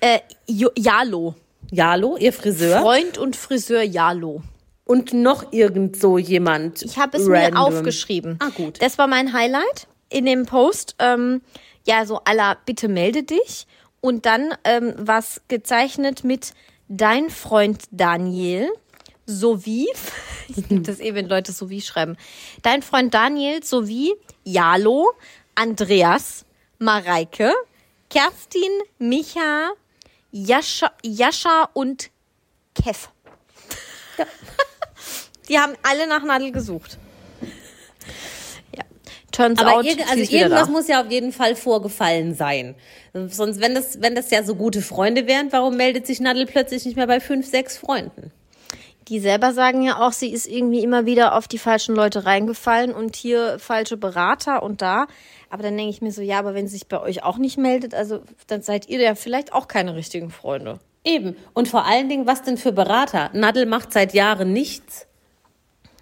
[0.00, 1.34] Äh, Jalo.
[1.70, 2.80] Jalo, ihr Friseur.
[2.80, 4.42] Freund und Friseur Jalo.
[4.84, 6.82] Und noch irgend so jemand.
[6.82, 7.54] Ich habe es random.
[7.54, 8.38] mir aufgeschrieben.
[8.40, 8.82] Ah, gut.
[8.82, 10.96] Das war mein Highlight in dem Post.
[10.98, 11.42] Ähm,
[11.86, 13.68] ja, so aller bitte melde dich.
[14.00, 16.54] Und dann ähm, was gezeichnet mit
[16.88, 18.70] dein Freund Daniel
[19.26, 19.88] sowie,
[20.48, 22.16] ich liebe das eh, wenn Leute sowie schreiben,
[22.62, 25.12] dein Freund Daniel sowie Jalo,
[25.54, 26.44] Andreas,
[26.78, 27.52] Mareike,
[28.08, 29.70] Kerstin, Micha,
[30.32, 32.10] Jascha, Jascha und
[32.74, 33.08] Kev.
[35.48, 36.98] Die haben alle nach Nadel gesucht.
[39.32, 42.74] Turns Aber out, irg also irgendwas muss ja auf jeden Fall vorgefallen sein.
[43.12, 46.84] Sonst, wenn das, wenn das ja so gute Freunde wären, warum meldet sich Nadel plötzlich
[46.84, 48.32] nicht mehr bei fünf, sechs Freunden?
[49.08, 52.94] Die selber sagen ja auch, sie ist irgendwie immer wieder auf die falschen Leute reingefallen
[52.94, 55.06] und hier falsche Berater und da.
[55.48, 57.58] Aber dann denke ich mir so, ja, aber wenn sie sich bei euch auch nicht
[57.58, 60.78] meldet, also dann seid ihr ja vielleicht auch keine richtigen Freunde.
[61.02, 61.36] Eben.
[61.54, 63.30] Und vor allen Dingen, was denn für Berater?
[63.32, 65.06] Nadel macht seit Jahren nichts.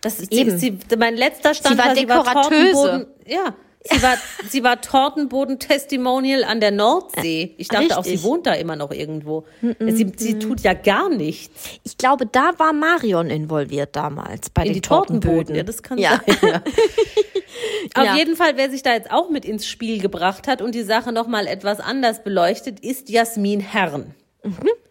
[0.00, 0.58] Das ist Eben.
[0.58, 2.72] Sie, sie, mein letzter Stand Sie war war Dekorateuse.
[2.72, 3.06] Tortenboden.
[3.26, 3.54] Ja.
[3.90, 4.16] Sie war,
[4.50, 7.54] sie war Tortenboden-Testimonial an der Nordsee.
[7.58, 8.28] Ich dachte auch, sie Richtig.
[8.28, 9.44] wohnt da immer noch irgendwo.
[9.80, 11.78] Sie, sie tut ja gar nichts.
[11.84, 15.54] Ich glaube, da war Marion involviert damals bei In den die Tortenböden.
[15.54, 15.56] Tortenböden.
[15.56, 16.20] Ja, das kann Ja.
[16.26, 16.36] sein.
[16.50, 16.62] Ja.
[17.94, 18.16] Auf Ja.
[18.16, 21.12] jeden Fall, wer sich da jetzt auch mit ins Spiel gebracht hat und die Sache
[21.12, 24.14] nochmal etwas anders beleuchtet, ist Jasmin Herren.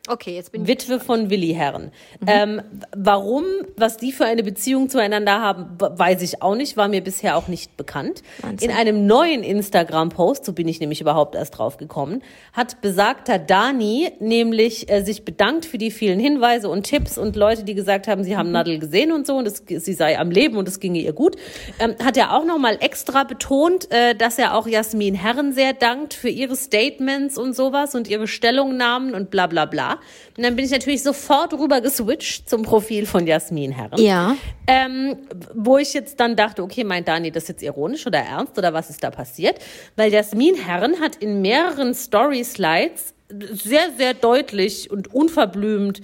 [0.07, 0.67] Okay, jetzt bin ich.
[0.67, 1.91] Witwe von Willi Herren.
[2.25, 2.61] Ähm,
[2.95, 3.43] warum,
[3.75, 7.47] was die für eine Beziehung zueinander haben, weiß ich auch nicht, war mir bisher auch
[7.47, 8.23] nicht bekannt.
[8.61, 14.11] In einem neuen Instagram-Post, so bin ich nämlich überhaupt erst drauf gekommen, hat besagter Dani
[14.19, 18.23] nämlich äh, sich bedankt für die vielen Hinweise und Tipps und Leute, die gesagt haben,
[18.23, 20.99] sie haben Nadel gesehen und so und es, sie sei am Leben und es ginge
[20.99, 21.35] ihr gut.
[21.79, 26.13] Ähm, hat er auch nochmal extra betont, äh, dass er auch Jasmin Herren sehr dankt
[26.13, 29.96] für ihre Statements und sowas und ihre Stellungnahmen und bla bla bla.
[30.35, 33.99] Und dann bin ich natürlich sofort rüber geswitcht zum Profil von Jasmin Herren.
[33.99, 34.35] Ja.
[34.67, 35.17] Ähm,
[35.53, 38.89] wo ich jetzt dann dachte, okay, meint Dani das jetzt ironisch oder ernst oder was
[38.89, 39.59] ist da passiert?
[39.95, 46.01] Weil Jasmin Herren hat in mehreren Story-Slides sehr, sehr deutlich und unverblümt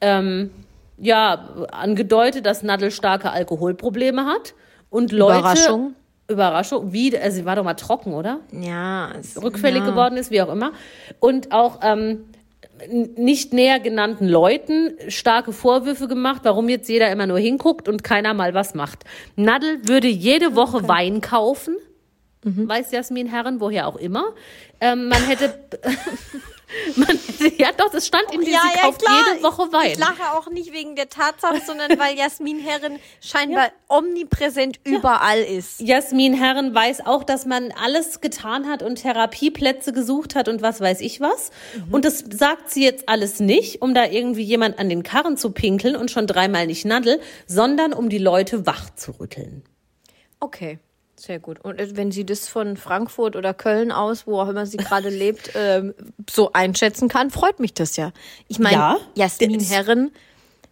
[0.00, 0.50] ähm,
[0.98, 4.54] ja, angedeutet, dass Nadel starke Alkoholprobleme hat
[4.90, 5.94] und Leute Überraschung.
[6.26, 8.40] Überraschung, wie, also sie war doch mal trocken, oder?
[8.50, 9.12] Ja.
[9.18, 9.90] Es, Rückfällig ja.
[9.90, 10.72] geworden ist, wie auch immer.
[11.20, 12.24] Und auch ähm,
[12.88, 18.34] nicht näher genannten Leuten starke Vorwürfe gemacht, warum jetzt jeder immer nur hinguckt und keiner
[18.34, 19.04] mal was macht.
[19.36, 21.76] Nadel würde jede Woche Wein kaufen.
[22.44, 22.68] Mhm.
[22.68, 24.34] Weiß Jasmin Herren, woher auch immer.
[24.80, 25.58] Ähm, man hätte,
[26.96, 27.18] man
[27.58, 29.24] ja doch, das stand in Ja, sie ja, kauft klar.
[29.28, 29.92] jede Woche Wein.
[29.92, 35.80] Ich lache auch nicht wegen der Tatsache, sondern weil Jasmin Herren scheinbar omnipräsent überall ist.
[35.80, 40.80] Jasmin Herren weiß auch, dass man alles getan hat und Therapieplätze gesucht hat und was
[40.80, 41.50] weiß ich was.
[41.74, 41.94] Mhm.
[41.94, 45.50] Und das sagt sie jetzt alles nicht, um da irgendwie jemand an den Karren zu
[45.50, 49.62] pinkeln und schon dreimal nicht Nadel, sondern um die Leute wach zu rütteln.
[50.40, 50.78] Okay.
[51.24, 51.58] Sehr gut.
[51.60, 55.08] Und äh, wenn sie das von Frankfurt oder Köln aus, wo auch immer sie gerade
[55.08, 55.94] lebt, ähm,
[56.28, 58.12] so einschätzen kann, freut mich das ja.
[58.48, 60.10] Ich meine, Ja, Jasmin Herren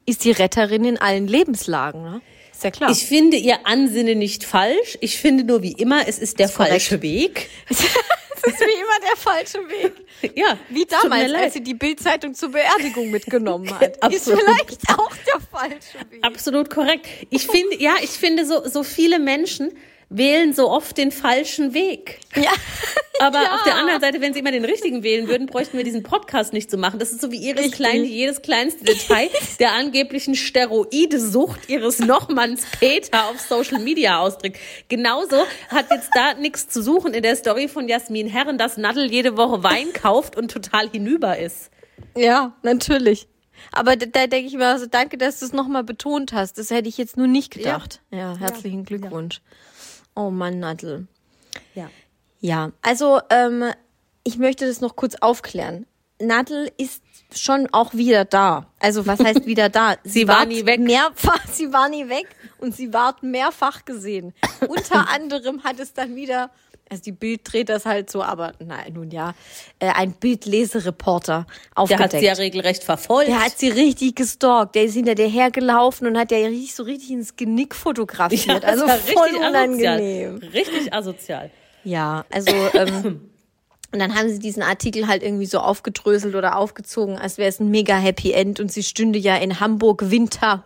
[0.04, 2.02] ist die Retterin in allen Lebenslagen.
[2.02, 2.20] Ne?
[2.52, 2.90] Ist ja klar.
[2.90, 4.98] Ich finde ihr Ansinnen nicht falsch.
[5.00, 6.70] Ich finde nur wie immer, es ist der korrekt.
[6.70, 7.48] falsche Weg.
[7.68, 9.92] das ist wie immer der falsche Weg.
[10.36, 13.96] Ja, Wie damals, als sie die Bildzeitung zur Beerdigung mitgenommen hat.
[13.96, 14.40] ist Absolut.
[14.40, 16.22] vielleicht auch der falsche Weg.
[16.24, 17.08] Absolut korrekt.
[17.30, 19.72] Ich finde, ja, ich finde so, so viele Menschen
[20.16, 22.20] wählen so oft den falschen Weg.
[22.36, 22.50] Ja.
[23.20, 23.54] Aber Ja.
[23.54, 26.52] auf der anderen Seite, wenn sie immer den richtigen wählen würden, bräuchten wir diesen Podcast
[26.52, 26.98] nicht zu machen.
[26.98, 27.78] Das ist so wie jedes, Richtig.
[27.78, 29.28] kleine, jedes kleinste Detail
[29.60, 34.58] der angeblichen Steroidesucht ihres Nochmanns Peter auf Social Media ausdrückt.
[34.88, 35.36] Genauso
[35.68, 39.36] hat jetzt da nichts zu suchen in der Story von Jasmin Herren, dass Nadel jede
[39.36, 41.70] Woche Wein kauft und total hinüber ist.
[42.16, 43.28] Ja, natürlich.
[43.70, 46.58] Aber da, da denke ich mir also, danke, dass du es nochmal betont hast.
[46.58, 48.00] Das hätte ich jetzt nur nicht gedacht.
[48.10, 49.40] Ja, herzlichen Glückwunsch.
[50.14, 51.06] Oh Mann, Nadel.
[51.74, 51.90] Ja.
[52.40, 53.64] Ja, also ähm,
[54.24, 55.86] ich möchte das noch kurz aufklären.
[56.20, 57.02] Nadel ist
[57.34, 58.66] schon auch wieder da.
[58.78, 59.96] Also was heißt wieder da?
[60.04, 60.80] Sie war ward nie weg.
[60.80, 62.26] Mehrfach, sie war nie weg
[62.58, 64.34] und sie ward mehrfach gesehen.
[64.68, 66.50] Unter anderem hat es dann wieder,
[66.92, 69.34] also die Bild dreht das halt so, aber nein, nun ja,
[69.78, 72.12] äh, ein Bildlesereporter Der aufgedeckt.
[72.14, 73.28] hat sie ja regelrecht verfolgt.
[73.28, 74.74] Der hat sie richtig gestalkt.
[74.74, 78.62] Der ist hinter der hergelaufen und hat ja richtig so richtig ins Genick fotografiert.
[78.62, 80.36] Ja, also voll richtig unangenehm.
[80.36, 80.50] Asozial.
[80.52, 81.50] Richtig asozial.
[81.84, 83.30] Ja, also ähm,
[83.92, 87.58] und dann haben sie diesen Artikel halt irgendwie so aufgedröselt oder aufgezogen, als wäre es
[87.58, 90.64] ein mega Happy End und sie stünde ja in Hamburg Winter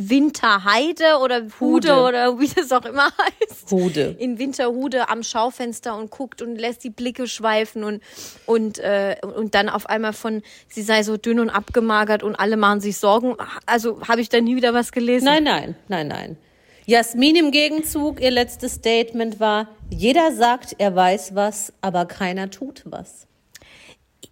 [0.00, 1.96] Winterheide oder Hude, Hude.
[1.96, 3.70] oder wie das auch immer heißt.
[3.70, 4.14] Hude.
[4.18, 8.00] In Winterhude am Schaufenster und guckt und lässt die Blicke schweifen und
[8.46, 12.56] und äh, und dann auf einmal von sie sei so dünn und abgemagert und alle
[12.56, 13.34] machen sich Sorgen.
[13.66, 15.24] Also habe ich da nie wieder was gelesen.
[15.24, 16.36] Nein, nein, nein, nein.
[16.86, 22.84] Jasmin im Gegenzug, ihr letztes Statement war, jeder sagt, er weiß was, aber keiner tut
[22.86, 23.26] was.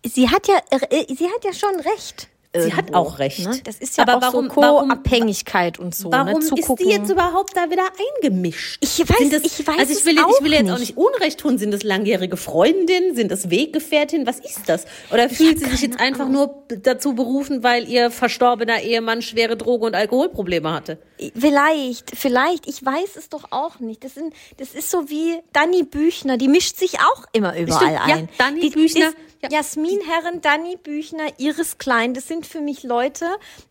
[0.05, 2.29] Sie hat ja äh, sie hat ja schon recht.
[2.63, 3.41] Sie hat irgendwo, auch recht.
[3.47, 3.61] Ne?
[3.65, 6.11] Das ist ja Aber auch warum- so Co-Abhängigkeit und so.
[6.13, 6.49] Warum ne?
[6.57, 7.85] ist die jetzt überhaupt da wieder
[8.23, 8.79] eingemischt?
[8.83, 10.79] Ich weiß- das, ich weiß also ich es will, jetzt- ich will auch jetzt auch
[10.79, 10.97] nicht.
[10.97, 11.59] nicht Unrecht tun.
[11.59, 13.15] Sind das langjährige Freundinnen?
[13.15, 14.27] Sind das Weggefährtinnen?
[14.27, 14.85] Was ist das?
[15.13, 19.87] Oder fühlt sie sich jetzt einfach nur dazu berufen, weil ihr verstorbener Ehemann schwere Droge-
[19.87, 20.99] und Alkoholprobleme hatte?
[21.39, 24.05] Vielleicht, vielleicht, ich weiß es doch auch nicht.
[24.05, 28.09] Das, sind, das ist so wie Dani Büchner, die mischt sich auch immer überall Stimmt,
[28.09, 28.29] ja, ein.
[28.39, 29.49] Dani die Büchner, Ist, ja.
[29.51, 33.27] Jasmin Herren, Dani Büchner, Iris Klein, das sind für mich Leute,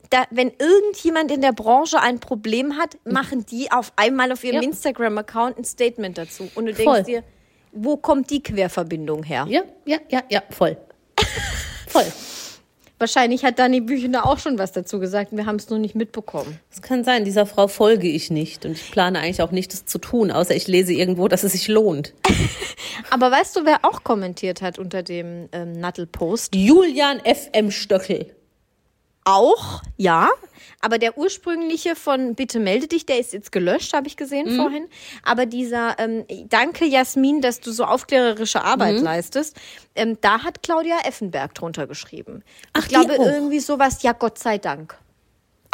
[0.09, 4.61] da, wenn irgendjemand in der Branche ein Problem hat, machen die auf einmal auf ihrem
[4.61, 4.69] Ja.
[4.69, 6.49] Instagram-Account ein Statement dazu.
[6.55, 7.03] Und du Voll.
[7.03, 7.23] denkst dir,
[7.71, 9.45] wo kommt die Querverbindung her?
[9.49, 10.77] Ja, ja, ja, ja, voll.
[11.87, 12.05] voll.
[12.97, 15.95] Wahrscheinlich hat Dani Büchner auch schon was dazu gesagt und wir haben es nur nicht
[15.95, 16.59] mitbekommen.
[16.71, 19.85] Es kann sein, dieser Frau folge ich nicht und ich plane eigentlich auch nicht, das
[19.85, 22.13] zu tun, außer ich lese irgendwo, dass es sich lohnt.
[23.09, 26.55] Aber weißt du, wer auch kommentiert hat unter dem ähm, Nattel-Post?
[26.55, 28.27] Julian FM Stöckel.
[29.25, 30.29] Auch, ja.
[30.81, 34.55] Aber der ursprüngliche von Bitte melde dich, der ist jetzt gelöscht, habe ich gesehen Mhm.
[34.61, 34.87] vorhin.
[35.23, 38.65] Aber dieser ähm, Danke, Jasmin, dass du so aufklärerische Mhm.
[38.65, 39.57] Arbeit leistest,
[39.95, 42.43] ähm, da hat Claudia Effenberg drunter geschrieben.
[42.73, 43.25] Ach, ich glaube, auch?
[43.25, 44.95] irgendwie sowas, ja, Gott sei Dank.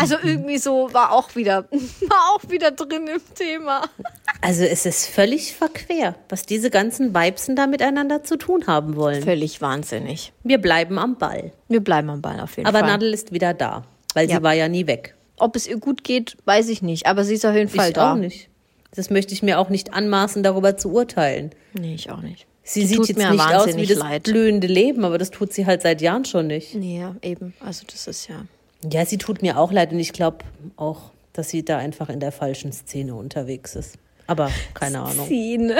[0.01, 3.83] Also irgendwie so war auch wieder, war auch wieder drin im Thema.
[4.41, 9.21] Also es ist völlig verquer, was diese ganzen Weibsen da miteinander zu tun haben wollen.
[9.23, 10.33] Völlig wahnsinnig.
[10.43, 11.51] Wir bleiben am Ball.
[11.67, 12.87] Wir bleiben am Ball auf jeden Aber Fall.
[12.89, 13.83] Nadel ist wieder da,
[14.13, 14.37] weil Ja.
[14.37, 15.15] sie war ja nie weg.
[15.37, 17.05] Ob es ihr gut geht, weiß ich nicht.
[17.07, 18.13] Aber sie ist auf jeden Fall ich da.
[18.13, 18.49] auch nicht.
[18.93, 21.51] Das möchte ich mir auch nicht anmaßen, darüber zu urteilen.
[21.73, 22.45] Nee, ich auch nicht.
[22.63, 24.23] Sie Die sieht jetzt mir nicht aus wie das leid.
[24.23, 26.75] blühende Leben, aber das tut sie halt seit Jahren schon nicht.
[26.75, 27.53] Nee, ja, eben.
[27.59, 28.45] Also das ist ja.
[28.89, 30.39] Ja, sie tut mir auch leid und ich glaube
[30.77, 33.95] auch, dass sie da einfach in der falschen Szene unterwegs ist.
[34.27, 35.25] Aber keine Ahnung.
[35.25, 35.77] Szene.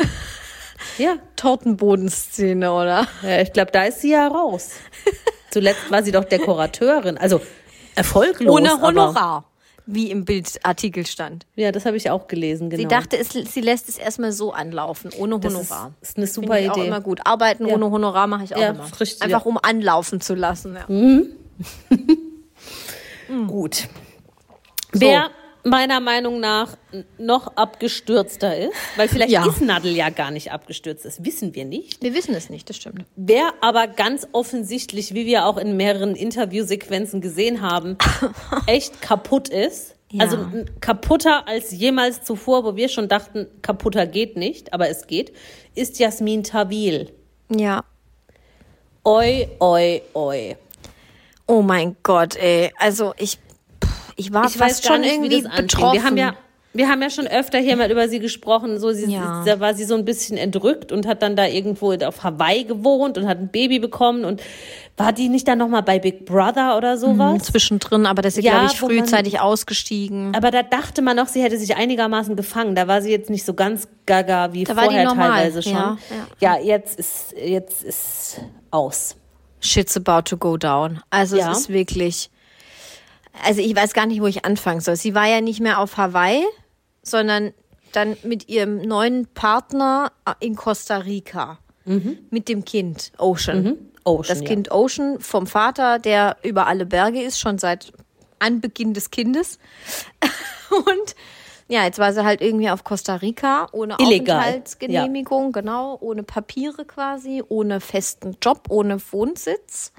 [0.98, 3.08] Ja, Tortenbodenszene, oder?
[3.24, 4.72] ja ich glaube, da ist sie ja raus.
[5.52, 7.42] Zuletzt war sie doch Dekorateurin, also
[7.96, 8.54] erfolglos.
[8.56, 9.46] Ohne Honorar.
[9.86, 11.46] wie im Bildartikel stand.
[11.56, 12.82] Ja, das habe ich auch gelesen, genau.
[12.82, 15.94] Sie dachte, es, sie lässt es erstmal so anlaufen, ohne das Honorar.
[16.02, 16.88] ist, ist eine super Finde ich auch Idee.
[16.88, 17.20] immer gut.
[17.26, 18.86] Arbeiten ohne Honorar mache ich auch Ja, immer.
[19.00, 19.50] richtig, Einfach ja.
[19.50, 20.76] um anlaufen zu lassen.
[20.76, 20.86] Ja.
[23.48, 23.88] Gut.
[24.92, 25.30] Wer
[25.64, 26.76] meiner Meinung nach
[27.18, 29.46] noch abgestürzter ist, weil vielleicht Ja.
[29.48, 32.02] ist Nadel ja gar nicht abgestürzt, das wissen wir nicht.
[32.02, 33.06] Wir wissen es nicht, das stimmt.
[33.16, 37.98] Wer aber ganz offensichtlich, wie wir auch in mehreren Interviewsequenzen gesehen haben,
[38.66, 39.96] echt kaputt ist.
[40.12, 40.24] Ja.
[40.26, 40.46] Also
[40.82, 45.32] kaputter als jemals zuvor, wo wir schon dachten, kaputter geht nicht, aber es geht,
[45.74, 47.12] ist Jasmin Tawil.
[47.50, 47.84] Ja.
[49.06, 50.56] Oi, oi, oi.
[51.52, 52.72] Oh mein Gott, ey.
[52.80, 53.38] Also ich,
[54.16, 55.94] ich war Ich fast schon nicht, irgendwie betroffen.
[55.94, 56.34] Wir haben ja
[56.74, 59.44] wir haben ja schon öfter hier mal über sie gesprochen, so sie, Ja.
[59.46, 63.18] da war sie so ein bisschen entrückt und hat dann da irgendwo auf Hawaii gewohnt
[63.18, 64.42] und hat ein Baby bekommen und
[64.96, 67.44] war die nicht dann noch mal bei Big Brother oder sowas?
[67.44, 70.34] zwischendrin, aber das ist, Ja, glaube ich, wo man- frühzeitig ausgestiegen.
[70.34, 72.74] Aber da dachte man noch, sie hätte sich einigermaßen gefangen.
[72.74, 75.74] Da war sie jetzt nicht so ganz gaga wie Da vorher teilweise schon.
[75.74, 75.98] ja,
[76.40, 79.18] Ja, jetzt ist jetzt ist aus.
[79.62, 81.02] Shit's about to go down.
[81.10, 81.52] Also Ja.
[81.52, 82.30] es ist wirklich.
[83.46, 84.98] Also ich weiß gar nicht, wo ich anfangen soll.
[84.98, 86.44] Sie war ja nicht mehr auf Hawaii,
[87.04, 87.54] sondern
[87.94, 91.60] dann mit ihrem neuen Partner in Costa Rica.
[91.86, 93.78] Mit dem Kind Ocean.
[94.04, 94.46] Ocean, Das ja.
[94.48, 97.92] Kind Ocean vom Vater, der über alle Berge ist, schon seit
[98.40, 99.58] Anbeginn des Kindes.
[100.70, 101.16] Und
[101.72, 106.84] ja, jetzt war sie halt irgendwie auf Costa Rica ohne Illegal, Aufenthaltsgenehmigung, genau, ohne Papiere
[106.84, 109.94] quasi, ohne festen Job, ohne Wohnsitz.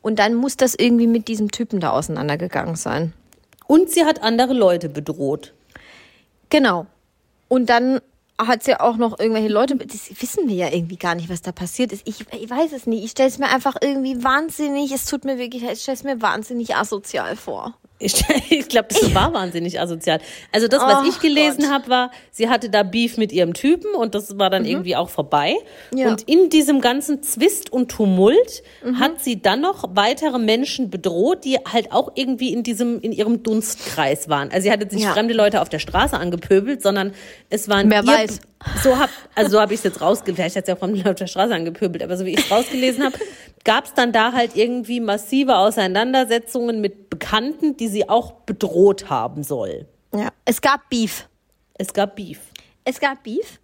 [0.00, 3.12] Und dann muss das irgendwie mit diesem Typen da auseinandergegangen sein.
[3.66, 5.52] Und sie hat andere Leute bedroht.
[6.48, 6.86] Genau.
[7.48, 8.00] Und dann
[8.38, 11.52] hat sie auch noch irgendwelche Leute, das wissen wir ja irgendwie gar nicht, was da
[11.52, 12.08] passiert ist.
[12.08, 13.04] Ich, ich weiß es nicht.
[13.04, 16.22] Ich stelle es mir einfach irgendwie wahnsinnig, es tut mir wirklich, ich stelle es mir
[16.22, 17.74] wahnsinnig asozial vor.
[18.02, 20.20] Ich, ich glaube, das war wahnsinnig asozial.
[20.52, 23.94] Also das, was Ach ich gelesen habe, war, sie hatte da Beef mit ihrem Typen
[23.94, 25.54] und das war dann irgendwie auch vorbei.
[25.92, 25.98] Mhm.
[25.98, 26.08] Ja.
[26.08, 28.98] Und in diesem ganzen Zwist und Tumult Mhm.
[28.98, 33.42] hat sie dann noch weitere Menschen bedroht, die halt auch irgendwie in diesem, in ihrem
[33.42, 34.50] Dunstkreis waren.
[34.50, 35.12] Also sie hat jetzt nicht Ja.
[35.12, 37.12] fremde Leute auf der Straße angepöbelt, sondern
[37.50, 38.40] es waren Wer ihr, weiß.
[38.82, 40.36] So hab, also so habe ich es jetzt rausgelesen.
[40.36, 42.50] Vielleicht hat sie auch fremde Leute auf der Straße angepöbelt, aber so wie ich es
[42.50, 43.18] rausgelesen habe,
[43.64, 49.42] gab es dann da halt irgendwie massive Auseinandersetzungen mit Bekannten, die sie auch bedroht haben
[49.42, 49.86] soll.
[50.14, 50.28] Ja.
[50.44, 51.28] Es gab Beef.
[51.74, 52.38] Es gab Beef.
[52.84, 53.60] Es gab Beef,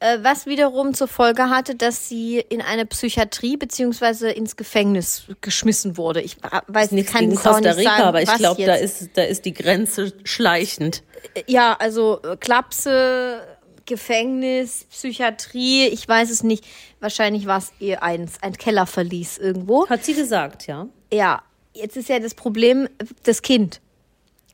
[0.00, 5.96] äh, was wiederum zur Folge hatte, dass sie in eine Psychiatrie beziehungsweise ins Gefängnis geschmissen
[5.96, 6.20] wurde.
[6.20, 9.10] Ich weiß Nichts kann es auch Costa nicht Rica, sagen, aber ich glaube, da ist,
[9.14, 11.02] da ist die Grenze schleichend.
[11.46, 13.42] Ja, also äh, Klapse,
[13.90, 16.64] Gefängnis, Psychiatrie, ich weiß es nicht.
[17.00, 19.88] Wahrscheinlich war es ihr eins, ein Kellerverlies irgendwo.
[19.88, 20.86] Hat sie gesagt, ja.
[21.12, 21.42] Ja,
[21.74, 22.88] jetzt ist ja das Problem
[23.24, 23.80] das Kind.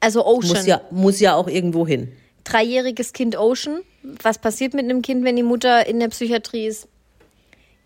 [0.01, 0.57] Also Ocean.
[0.57, 2.13] Muss ja, muss ja auch irgendwo hin.
[2.45, 3.83] Dreijähriges Kind Ocean.
[4.23, 6.89] Was passiert mit einem Kind, wenn die Mutter in der Psychiatrie ist?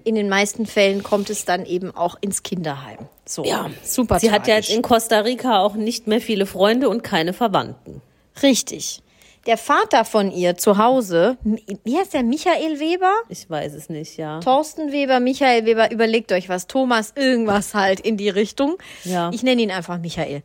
[0.04, 3.08] In den meisten Fällen kommt es dann eben auch ins Kinderheim.
[3.26, 3.44] So,
[3.82, 4.76] super Sie hat ja jetzt tragisch.
[4.76, 8.02] in Costa Rica auch nicht mehr viele Freunde und keine Verwandten.
[8.40, 9.02] Richtig.
[9.46, 11.38] Der Vater von ihr zu Hause,
[11.85, 13.11] wie heißt der, Michael Weber?
[13.31, 14.38] Ich weiß es nicht, ja.
[14.40, 16.66] Thorsten Weber, Michael Weber, überlegt euch was.
[16.66, 18.76] Thomas, irgendwas halt in die Richtung.
[19.05, 19.31] Ja.
[19.33, 20.42] Ich nenne ihn einfach Michael.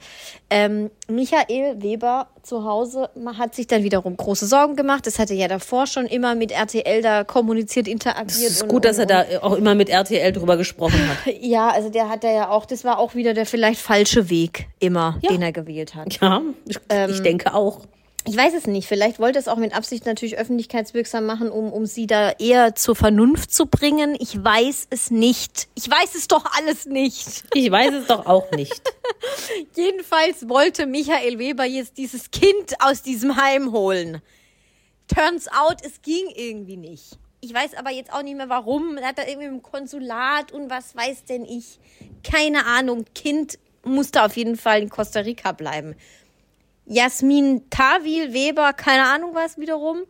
[0.50, 5.06] Ähm, Michael Weber zu Hause hat sich dann wiederum große Sorgen gemacht.
[5.06, 8.30] Das hatte ja davor schon immer mit RTL da kommuniziert, interagiert.
[8.30, 11.18] Es ist und- gut, dass er und- da auch immer mit RTL drüber gesprochen hat.
[11.42, 14.68] Ja, also der hat da ja auch, das war auch wieder der vielleicht falsche Weg
[14.80, 15.32] immer, Ja.
[15.32, 16.18] den er gewählt hat.
[16.22, 17.82] Ja, ich, Ähm, ich denke auch.
[18.28, 18.88] Ich weiß es nicht.
[18.88, 22.96] Vielleicht wollte es auch mit Absicht natürlich öffentlichkeitswirksam machen, um, um sie da eher zur
[22.96, 24.18] Vernunft zu bringen.
[24.20, 25.68] Ich weiß es nicht.
[25.76, 27.44] Ich weiß es doch alles nicht.
[27.54, 28.82] Ich weiß es doch auch nicht.
[29.76, 34.22] Jedenfalls wollte Michael Weber jetzt dieses Kind aus diesem Heim holen.
[35.08, 37.20] Turns out, es ging irgendwie nicht.
[37.42, 38.98] Ich weiß aber jetzt auch nicht mehr warum.
[38.98, 41.80] Er hat da irgendwie im Konsulat und was weiß denn ich.
[42.24, 43.06] Keine Ahnung.
[43.14, 45.96] Kind musste auf jeden Fall in Costa Rica bleiben.
[46.86, 50.04] Jasmin Tawil Weber, keine Ahnung was wiederum,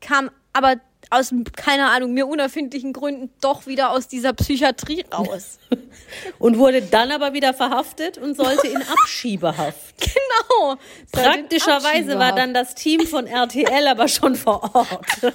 [0.00, 0.76] kam aber
[1.10, 5.58] aus, keine Ahnung, mir unerfindlichen Gründen doch wieder aus dieser Psychiatrie raus.
[6.38, 9.94] Und wurde dann aber wieder verhaftet und sollte in Abschiebehaft.
[9.98, 10.76] genau.
[11.12, 15.34] Praktischerweise war dann das Team von RTL aber schon vor Ort.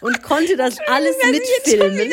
[0.00, 2.12] Und konnte das alles mitfilmen.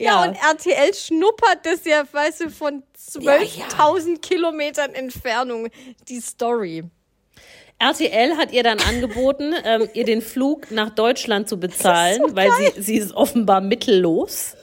[0.00, 5.68] Ja, und RTL schnuppert das ja, weißt du, von 12.000 Kilometern Entfernung,
[6.08, 6.84] die Story.
[7.80, 12.80] RTL hat ihr dann angeboten, ähm, ihr den Flug nach Deutschland zu bezahlen, weil sie,
[12.82, 14.54] sie ist offenbar mittellos.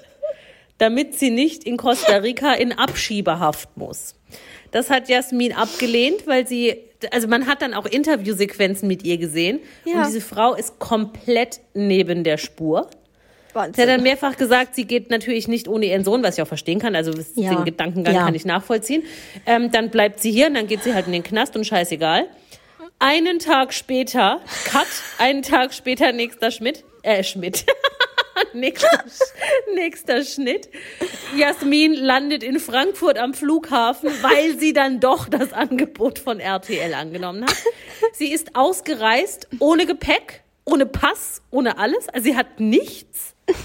[0.78, 4.16] damit sie nicht in Costa Rica in Abschiebehaft muss.
[4.72, 6.76] Das hat Jasmin abgelehnt, weil sie,
[7.12, 10.00] also man hat dann auch Interviewsequenzen mit ihr gesehen Ja.
[10.00, 12.90] und diese Frau ist komplett neben der Spur.
[13.56, 13.88] Sie hat Wahnsinn.
[13.88, 16.96] dann mehrfach gesagt, sie geht natürlich nicht ohne ihren Sohn, was ich auch verstehen kann.
[16.96, 17.56] Also Ja.
[17.56, 18.26] den Gedankengang Ja.
[18.26, 19.04] kann ich nachvollziehen.
[19.46, 22.28] Ähm, dann bleibt sie hier und dann geht sie halt in den Knast und scheißegal.
[23.00, 24.88] Einen Tag später, Cut,
[25.20, 27.66] einen Tag später nächster Schmidt, äh, Schmidt.
[28.54, 29.04] nächster,
[29.76, 30.70] nächster Schnitt.
[31.38, 37.44] Jasmin landet in Frankfurt am Flughafen, weil sie dann doch das Angebot von RTL angenommen
[37.44, 37.56] hat.
[38.14, 42.08] Sie ist ausgereist, ohne Gepäck, ohne Pass, ohne alles.
[42.10, 43.35] Also sie hat nichts.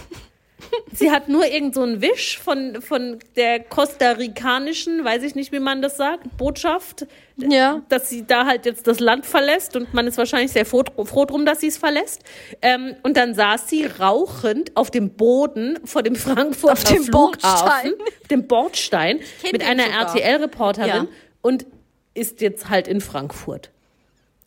[0.92, 5.58] Sie hat nur irgend so einen Wisch von, von der kostarikanischen, weiß ich nicht, wie
[5.58, 7.82] man das sagt, Botschaft, Ja.
[7.88, 11.24] dass sie da halt jetzt das Land verlässt und man ist wahrscheinlich sehr froh, froh
[11.24, 12.22] drum, dass sie es verlässt.
[12.62, 17.90] Ähm, und dann saß sie rauchend auf dem Boden vor dem Frankfurter Auf dem Flughafen,
[17.90, 17.92] Bordstein.
[18.30, 19.84] dem Bordstein, mit einer.
[19.86, 21.06] RTL-Reporterin Ja.
[21.42, 21.66] und
[22.14, 23.70] ist jetzt halt in Frankfurt.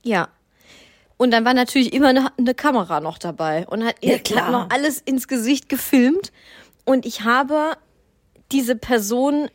[0.04, 0.30] Ja.
[1.18, 4.52] Und dann war natürlich immer eine, eine Kamera noch dabei und hat ihr klar.
[4.52, 6.32] noch alles ins Gesicht gefilmt.
[6.86, 7.78] Und ich habe
[8.52, 9.50] diese Person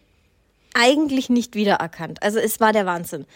[0.74, 2.22] eigentlich nicht wiedererkannt.
[2.22, 3.26] Also es war der Wahnsinn.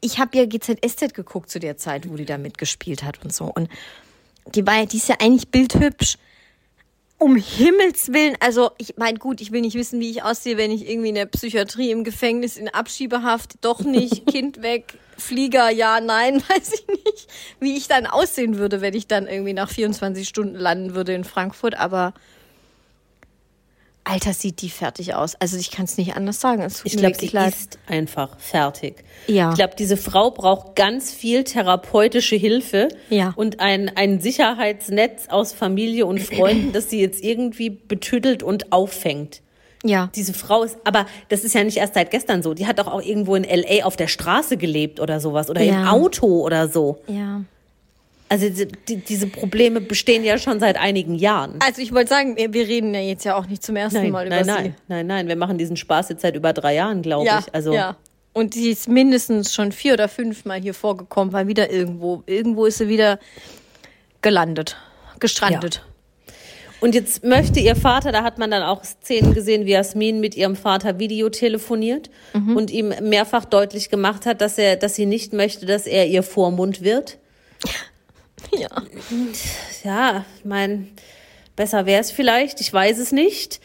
[0.00, 3.44] Ich habe ja GZSZ geguckt zu der Zeit, wo die da mitgespielt hat und so.
[3.44, 3.68] Und
[4.54, 6.16] die war ja, die ist ja eigentlich bildhübsch.
[7.20, 10.70] Um Himmels Willen, also ich meine, gut, ich will nicht wissen, wie ich aussehe, wenn
[10.70, 16.00] ich irgendwie in der Psychiatrie im Gefängnis in Abschiebehaft, doch nicht, Kind weg, Flieger, ja,
[16.00, 17.28] nein, weiß ich nicht,
[17.60, 21.24] wie ich dann aussehen würde, wenn ich dann irgendwie nach 24 Stunden landen würde in
[21.24, 22.14] Frankfurt, aber
[24.10, 25.36] Alter, sieht die fertig aus.
[25.40, 26.66] Also ich kann es nicht anders sagen.
[26.84, 27.54] Ich glaube, sie leid.
[27.54, 29.04] ist einfach fertig.
[29.26, 29.50] Ja.
[29.50, 33.32] Ich glaube, diese Frau braucht ganz viel therapeutische Hilfe Ja.
[33.36, 39.42] und ein, ein Sicherheitsnetz aus Familie und Freunden, das sie jetzt irgendwie betüdelt und auffängt.
[39.84, 40.10] Ja.
[40.14, 42.52] Diese Frau ist, aber das ist ja nicht erst seit gestern so.
[42.52, 45.72] Die hat doch auch irgendwo in LA auf der Straße gelebt oder sowas oder im
[45.72, 45.90] Ja.
[45.92, 46.98] Auto oder so.
[47.06, 47.42] Ja.
[48.32, 51.56] Also die, die, diese Probleme bestehen ja schon seit einigen Jahren.
[51.66, 54.10] Also ich wollte sagen, wir, wir reden ja jetzt ja auch nicht zum ersten Nein,
[54.12, 54.50] Mal über nein, sie.
[54.52, 55.28] nein, nein, nein.
[55.28, 57.52] Wir machen diesen Spaß jetzt seit über drei Jahren, glaube Ja, ich.
[57.52, 57.96] Also ja.
[58.32, 62.66] Und die ist mindestens schon vier oder fünf Mal hier vorgekommen, weil wieder irgendwo, irgendwo
[62.66, 63.18] ist sie wieder
[64.22, 64.76] gelandet,
[65.18, 65.84] gestrandet.
[66.80, 70.34] Und jetzt möchte ihr Vater, da hat man dann auch Szenen gesehen, wie Jasmin mit
[70.36, 72.56] ihrem Vater Videotelefoniert Mhm.
[72.56, 76.22] und ihm mehrfach deutlich gemacht hat, dass er, dass sie nicht möchte, dass er ihr
[76.22, 77.18] Vormund wird.
[78.58, 78.68] Ja.
[79.84, 80.86] Ja, ich meine,
[81.56, 83.60] besser wäre es vielleicht, ich weiß es nicht.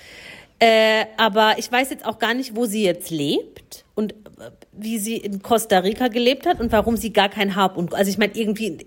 [0.60, 5.00] Äh, aber ich weiß jetzt auch gar nicht, wo sie jetzt lebt und äh, wie
[5.00, 8.18] sie in Costa Rica gelebt hat und warum sie gar kein Hab und also ich
[8.18, 8.78] meine irgendwie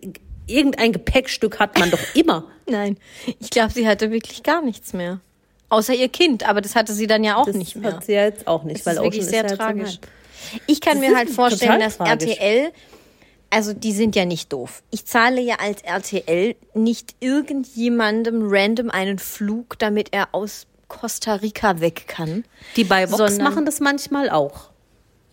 [0.46, 2.44] irgendein Gepäckstück hat man doch immer.
[2.66, 2.96] Nein,
[3.38, 5.20] ich glaube, sie hatte wirklich gar nichts mehr.
[5.68, 7.92] Außer ihr Kind, aber das hatte sie dann ja auch Das nicht mehr.
[7.92, 9.98] hat sie ja jetzt auch nicht, Das weil ist wirklich ist sehr jetzt tragisch.
[10.66, 12.30] Ich kann Das mir ist halt vorstellen, dass tragisch.
[12.30, 12.72] RTL,
[13.50, 14.82] also die sind ja nicht doof.
[14.90, 21.80] Ich zahle ja als RTL nicht irgendjemandem random einen Flug, damit er aus Costa Rica
[21.80, 22.44] weg kann.
[22.76, 24.70] Die bei Vox machen das manchmal auch.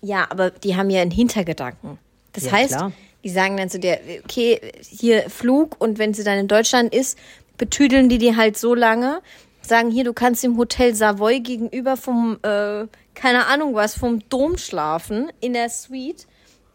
[0.01, 1.97] Ja, aber die haben ja einen Hintergedanken.
[2.33, 2.91] Das Ja, heißt, klar.
[3.23, 7.17] die sagen dann zu der, okay, hier Flug und wenn sie dann in Deutschland ist,
[7.57, 9.21] betüdeln die die halt so lange,
[9.61, 14.57] sagen hier, du kannst im Hotel Savoy gegenüber vom, äh, keine Ahnung was, vom Dom
[14.57, 16.27] schlafen in der Suite.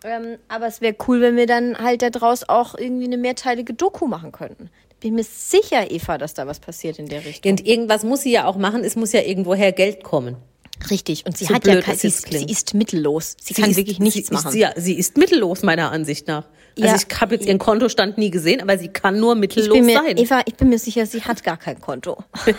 [0.04, 3.74] Ähm, aber es wäre cool, wenn wir dann halt da draus auch irgendwie eine mehrteilige
[3.74, 4.70] Doku machen könnten.
[5.00, 7.52] Bin mir sicher, Eva, dass da was passiert in der Richtung.
[7.52, 10.36] Und irgendwas muss sie ja auch machen, es muss ja irgendwoher Geld kommen.
[10.90, 11.26] Richtig.
[11.26, 13.36] Und sie So hat ja blöd kein, es sie, ist, sie ist mittellos.
[13.40, 14.50] Sie, kann ist, wirklich nichts sie, machen.
[14.52, 16.44] Sie, ja, sie ist mittellos, meiner Ansicht nach.
[16.78, 16.96] Also Ja.
[16.96, 20.16] ich habe jetzt ihren Kontostand nie gesehen, aber sie kann nur mittellos mir, sein.
[20.16, 22.24] Eva, ich bin mir sicher, sie hat gar kein Konto.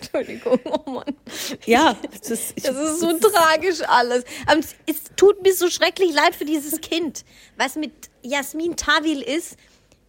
[0.00, 1.16] Entschuldigung, oh Mann.
[1.64, 4.24] ja, das ist, ich, Das ist so tragisch alles.
[4.46, 7.24] Aber es, es tut mir so schrecklich leid für dieses Kind.
[7.56, 9.56] Was mit Jasmin Tawil ist,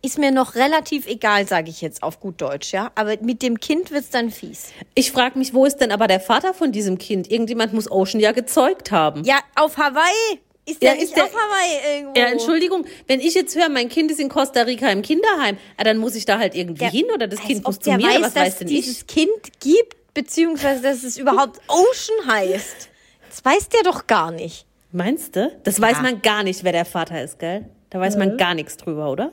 [0.01, 2.91] ist mir noch relativ egal, sage ich jetzt auf gut Deutsch, ja.
[2.95, 4.71] Aber mit dem Kind wird's dann fies.
[4.93, 7.31] ich frage mich, wo ist denn aber der Vater von diesem Kind?
[7.31, 9.23] Irgendjemand muss Ocean ja gezeugt haben.
[9.23, 10.39] Ja, auf Hawaii.
[10.69, 12.19] Ist Ja, der ist nicht der- auf Hawaii irgendwo?
[12.19, 15.83] Ja, Entschuldigung, wenn ich jetzt höre, mein Kind ist in Costa Rica im Kinderheim, ah,
[15.85, 18.03] dann muss ich da halt irgendwie Ja, hin oder das Kind muss zu der mir,
[18.07, 19.07] weiß, oder was dass weiß denn dieses ich?
[19.07, 22.89] Kind gibt, beziehungsweise dass es überhaupt Ocean heißt.
[23.29, 24.65] Das weiß der doch gar nicht.
[24.91, 25.57] Meinst du?
[25.63, 27.69] Das weiß man gar nicht, wer der Vater ist, gell?
[27.89, 29.31] Da weiß man gar nichts drüber, oder?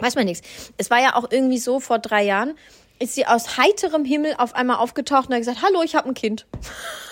[0.00, 0.46] Weiß man nichts.
[0.78, 2.54] Es war ja auch irgendwie so, vor drei Jahren
[3.02, 6.14] ist sie aus heiterem Himmel auf einmal aufgetaucht und hat gesagt, hallo, ich habe ein
[6.14, 6.46] Kind.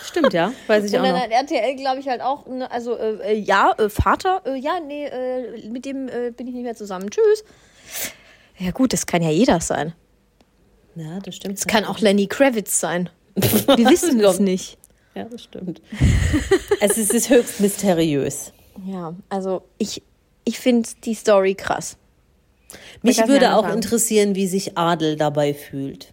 [0.05, 1.23] Stimmt, ja, weiß ich Und auch dann noch.
[1.23, 4.81] hat RTL, glaube ich, halt auch, ne, also äh, äh, ja, äh, Vater, äh, ja,
[4.81, 7.11] nee, äh, mit dem äh, bin ich nicht mehr zusammen.
[7.11, 7.45] Tschüss.
[8.59, 9.95] Ja gut, das kann ja jeder sein.
[10.97, 11.59] Ja, das stimmt.
[11.59, 13.09] Es kann auch Lenny Kravitz sein.
[13.35, 14.79] Wir wissen es nicht.
[15.15, 15.81] Ja, das stimmt.
[16.81, 18.53] es ist, es ist höchst mysteriös.
[18.87, 20.03] Ja, also ich,
[20.45, 21.97] ich finde die Story krass.
[23.03, 26.13] Mich würde auch interessieren, wie sich Adel dabei fühlt.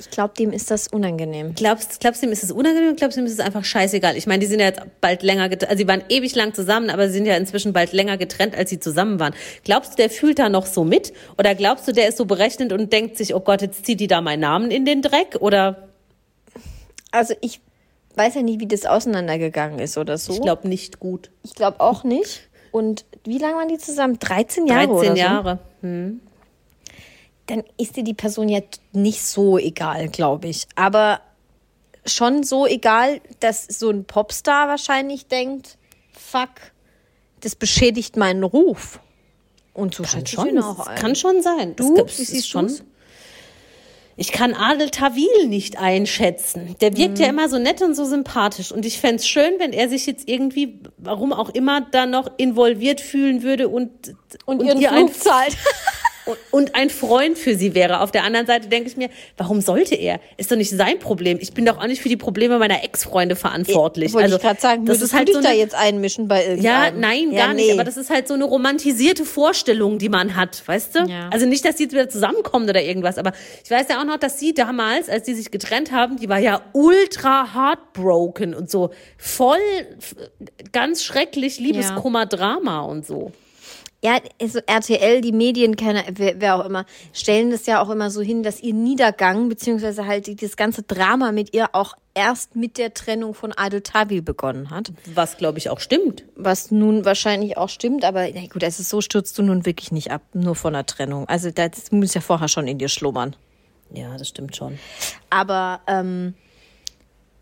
[0.00, 1.54] Ich glaube, dem ist das unangenehm.
[1.56, 2.94] Glaubst, glaubst du, ihm ist es unangenehm?
[2.94, 4.16] Glaubst du, ihm ist es einfach scheißegal?
[4.16, 6.88] Ich meine, die sind ja jetzt bald länger getrennt, also sie waren ewig lang zusammen,
[6.90, 9.34] aber sie sind ja inzwischen bald länger getrennt, als sie zusammen waren.
[9.64, 11.12] Glaubst du, der fühlt da noch so mit?
[11.36, 14.06] Oder glaubst du, der ist so berechnend und denkt sich, oh Gott, jetzt zieht die
[14.06, 15.36] da meinen Namen in den Dreck?
[15.40, 15.88] Oder
[17.10, 17.60] Also ich
[18.14, 20.32] weiß ja nicht, wie das auseinandergegangen ist oder so.
[20.32, 21.30] ich glaube nicht gut.
[21.42, 22.47] Ich glaube auch nicht.
[22.78, 24.18] Und wie lange waren die zusammen?
[24.20, 25.16] 13 Jahre 13 oder so?
[25.16, 25.58] Jahre.
[25.82, 28.60] Dann ist dir die Person ja
[28.92, 30.66] nicht so egal, glaube ich.
[30.76, 31.20] Aber
[32.06, 35.76] schon so egal, dass so ein Popstar wahrscheinlich denkt,
[36.12, 36.50] fuck,
[37.40, 39.00] das beschädigt meinen Ruf.
[39.74, 40.98] Und so Kann schon, auch ein.
[40.98, 41.74] kann schon sein.
[41.76, 41.84] Du?
[41.84, 42.66] Es gibt- Wie es siehst schon.
[42.66, 42.82] du's?
[44.20, 46.74] Ich kann Adel Tawil nicht einschätzen.
[46.80, 47.22] Der wirkt Mhm.
[47.24, 48.72] ja immer so nett und so sympathisch.
[48.72, 53.00] Und ich fänd's schön, wenn er sich jetzt irgendwie, warum auch immer, da noch involviert
[53.00, 53.90] fühlen würde und,
[54.44, 55.56] und, ihren ihr Flug zahlt.
[56.28, 58.00] und, und ein Freund für sie wäre.
[58.00, 60.20] Auf der anderen Seite denke ich mir, warum sollte er?
[60.36, 61.38] Ist doch nicht sein Problem.
[61.40, 64.12] Ich bin doch auch nicht für die Probleme meiner Ex-Freunde verantwortlich.
[64.12, 66.28] Wollte also, ich gerade sagen, das ist halt du so dich da eine, jetzt einmischen
[66.28, 67.00] bei ja, irgendeinem?
[67.00, 67.66] nein, Ja, gar nicht.
[67.66, 67.72] nee.
[67.72, 70.98] Aber das ist halt so eine romantisierte Vorstellung, die man hat, weißt du?
[71.08, 71.28] Ja.
[71.30, 73.32] Also nicht, dass die jetzt wieder zusammenkommen oder irgendwas, aber
[73.64, 76.38] ich weiß ja auch noch, dass sie damals, als die sich getrennt haben, die war
[76.38, 79.56] ja ultra heartbroken und so voll
[80.72, 83.32] ganz schrecklich Liebeskummer Drama und so.
[84.02, 88.20] Ja, also RTL, die Medienkenner, wer, wer auch immer, stellen das ja auch immer so
[88.20, 92.94] hin, dass ihr Niedergang, beziehungsweise halt das ganze Drama mit ihr auch erst mit der
[92.94, 94.92] Trennung von Adel Tawil begonnen hat.
[95.14, 96.24] Was glaube ich auch stimmt.
[96.36, 99.90] Was nun wahrscheinlich auch stimmt, aber na gut, es ist so, stürzt du nun wirklich
[99.90, 101.28] nicht ab, nur von der Trennung.
[101.28, 103.34] Also das muss ja vorher schon in dir schlummern.
[103.92, 104.78] Ja, das stimmt schon.
[105.30, 106.34] Aber ähm,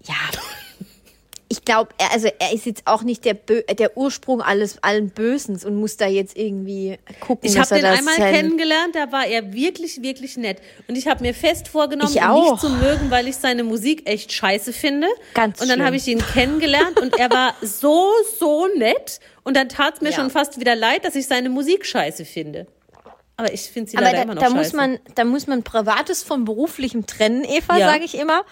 [0.04, 0.14] ja,
[1.49, 5.11] ich glaube, er, also er ist jetzt auch nicht der, Bö der Ursprung alles allen
[5.11, 9.26] Bösens und muss da jetzt irgendwie gucken, Ich habe den das einmal kennengelernt, da war
[9.26, 10.59] er wirklich, wirklich nett.
[10.88, 14.32] Und ich habe mir fest vorgenommen, ihn nicht zu mögen, weil ich seine Musik echt
[14.32, 15.07] scheiße finde.
[15.34, 19.20] Ganz Und dann habe ich ihn kennengelernt und er war so, so nett.
[19.44, 20.16] Und dann tat es mir Ja.
[20.16, 22.66] schon fast wieder leid, dass ich seine Musik scheiße finde.
[23.36, 24.57] Aber ich finde sie Aber leider da, immer noch da scheiße.
[24.59, 27.92] muss man, da muss man Privates vom Beruflichen trennen, Eva, Ja.
[27.92, 28.44] sage ich immer.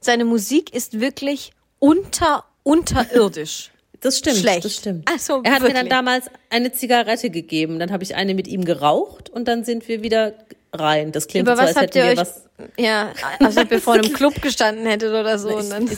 [0.00, 3.70] Seine Musik ist wirklich unter unterirdisch.
[4.00, 4.64] das stimmt, schlecht.
[4.64, 5.10] das stimmt.
[5.10, 5.90] Also er hat mir dann wirklich.
[5.90, 7.78] damals eine Zigarette gegeben.
[7.78, 10.34] Dann habe ich eine mit ihm geraucht und dann sind wir wieder
[10.72, 11.12] rein.
[11.12, 12.18] Das klingt Über so, was als habt hätten ihr wir euch?
[12.18, 12.42] was
[12.78, 15.88] Ja, als ob ihr vor einem Club gestanden hättet oder so und dann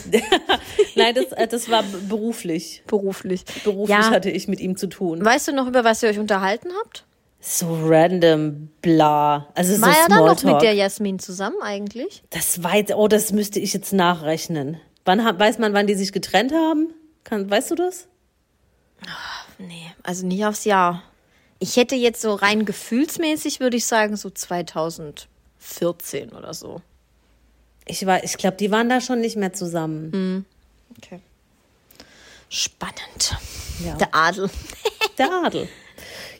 [0.95, 2.83] Nein, das, äh, das war beruflich.
[2.87, 3.43] beruflich.
[3.63, 4.09] Beruflich Ja.
[4.11, 5.23] hatte ich mit ihm zu tun.
[5.23, 7.05] Weißt du noch, über was ihr euch unterhalten habt?
[7.41, 9.47] So random, bla.
[9.55, 12.21] Also so War er dann noch mit der Jasmin zusammen eigentlich?
[12.31, 14.77] Das weiß, oh, das müsste ich jetzt nachrechnen.
[15.09, 16.93] Wann weiß man, wann die sich getrennt haben?
[17.23, 18.07] Kann, weißt du das?
[19.57, 21.01] Nee, also nicht aufs Jahr.
[21.57, 26.83] Ich hätte jetzt so rein gefühlsmäßig, würde ich sagen, so 2014 oder so.
[27.87, 30.45] Ich war, ich glaube, die waren da schon nicht mehr zusammen.
[30.95, 31.21] Okay.
[32.49, 33.35] Spannend.
[33.83, 33.95] Ja.
[33.95, 34.47] Der Adel.
[35.17, 35.67] Der Adel.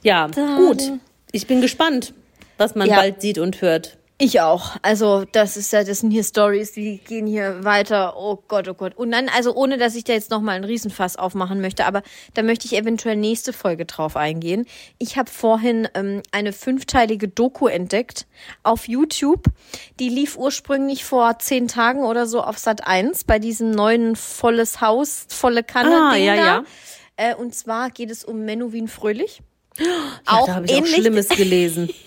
[0.04, 0.80] Ja, Der gut.
[0.80, 1.00] Adel.
[1.32, 2.14] Ich bin gespannt,
[2.60, 2.98] was man Ja.
[2.98, 3.98] bald sieht und hört.
[4.22, 4.76] Ich auch.
[4.82, 8.18] Also, das ist ja, das sind hier Stories, die gehen hier weiter.
[8.18, 8.98] Oh Gott, oh Gott.
[8.98, 12.04] Und dann, also ohne, dass ich da jetzt nochmal einen Riesenfass aufmachen möchte, aber
[12.34, 14.66] da möchte ich eventuell nächste Folge drauf eingehen.
[14.98, 18.28] Ich habe vorhin ähm, eine fünfteilige Doku entdeckt
[18.62, 19.46] auf YouTube.
[20.02, 24.82] Die lief ursprünglich vor zehn Tagen oder so auf Sat 1 bei diesem neuen volles
[24.82, 25.96] Haus, volle Kanne.
[25.96, 26.46] Ah, Ding ja, da.
[26.46, 26.64] ja.
[27.16, 29.42] Äh, und zwar geht es um Menowin Fröhlich.
[29.80, 29.86] Ja,
[30.26, 31.90] auch da habe ich auch ähnlich Schlimmes gelesen.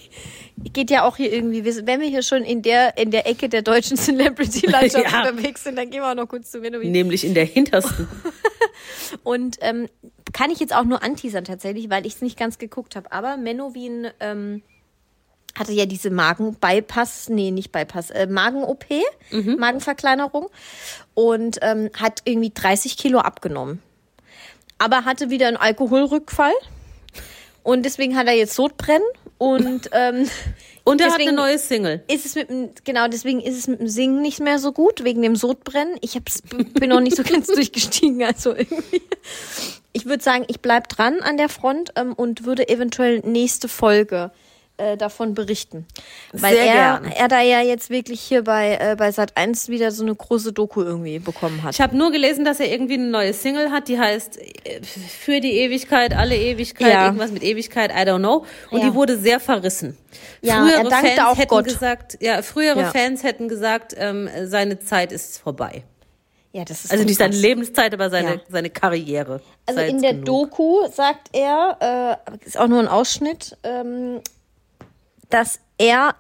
[0.56, 3.62] geht ja auch hier irgendwie, wenn wir hier schon in der, in der Ecke der
[3.62, 5.20] deutschen Celebrity-Landschaft Ja.
[5.20, 6.90] unterwegs sind, dann gehen wir auch noch kurz zu Menowin.
[6.92, 8.08] Nämlich in der hintersten.
[9.22, 9.88] Und ähm,
[10.32, 13.12] kann ich jetzt auch nur anteasern tatsächlich, weil ich es nicht ganz geguckt habe.
[13.12, 14.62] Aber Menowin ähm,
[15.58, 18.86] hatte ja diese Magen-Bypass, nee, nicht Bypass, äh, Magen-OP,
[19.58, 20.48] Magenverkleinerung
[21.14, 23.82] und ähm, hat irgendwie 30 Kilo abgenommen.
[24.78, 26.54] Aber hatte wieder einen Alkoholrückfall
[27.62, 29.06] und deswegen hat er jetzt Sodbrennen
[29.38, 30.28] und ähm,
[30.84, 32.02] Und er hat eine neue Single.
[32.08, 35.04] ist es mit dem, genau, deswegen ist es mit dem Singen nicht mehr so gut,
[35.04, 35.96] wegen dem Sodbrennen.
[36.00, 39.02] Ich hab's, bin noch nicht so ganz durchgestiegen, also irgendwie.
[39.92, 44.32] Ich würde sagen, ich bleib dran an der Front ähm, und würde eventuell nächste Folge
[44.82, 45.86] äh, davon berichten.
[46.32, 47.12] Weil Sehr er, gern.
[47.12, 50.52] er da ja jetzt wirklich hier bei, äh, bei Sat 1 wieder so eine große
[50.52, 51.74] Doku irgendwie bekommen hat.
[51.74, 55.40] Ich habe nur gelesen, dass er irgendwie eine neue Single hat, die heißt äh, Für
[55.40, 57.04] die Ewigkeit, alle Ewigkeit, Ja.
[57.06, 58.44] irgendwas mit Ewigkeit, I don't know.
[58.70, 58.88] Und Ja.
[58.88, 59.96] die wurde sehr verrissen.
[60.40, 61.64] Ja, er dankte auch hätten Gott.
[61.64, 62.90] gesagt, ja, frühere Ja.
[62.90, 65.84] Fans hätten gesagt, ähm, seine Zeit ist vorbei.
[66.54, 67.34] Ja, das ist Also nicht seine.
[67.34, 68.40] Lebenszeit, aber seine, Ja.
[68.50, 69.40] seine Karriere.
[69.64, 70.26] Also in der genug.
[70.26, 74.20] Doku sagt er, äh, ist auch nur ein Ausschnitt, ähm,
[75.32, 76.14] dass er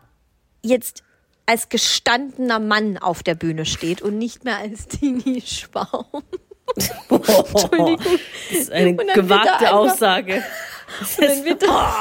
[0.62, 1.02] jetzt
[1.46, 6.06] als gestandener Mann auf der Bühne steht und nicht mehr als Tini Schwaum.
[7.10, 7.98] Entschuldigung.
[8.50, 10.42] Das ist eine gewagte einfach- Aussage.
[11.18, 12.00] Und dann wird da,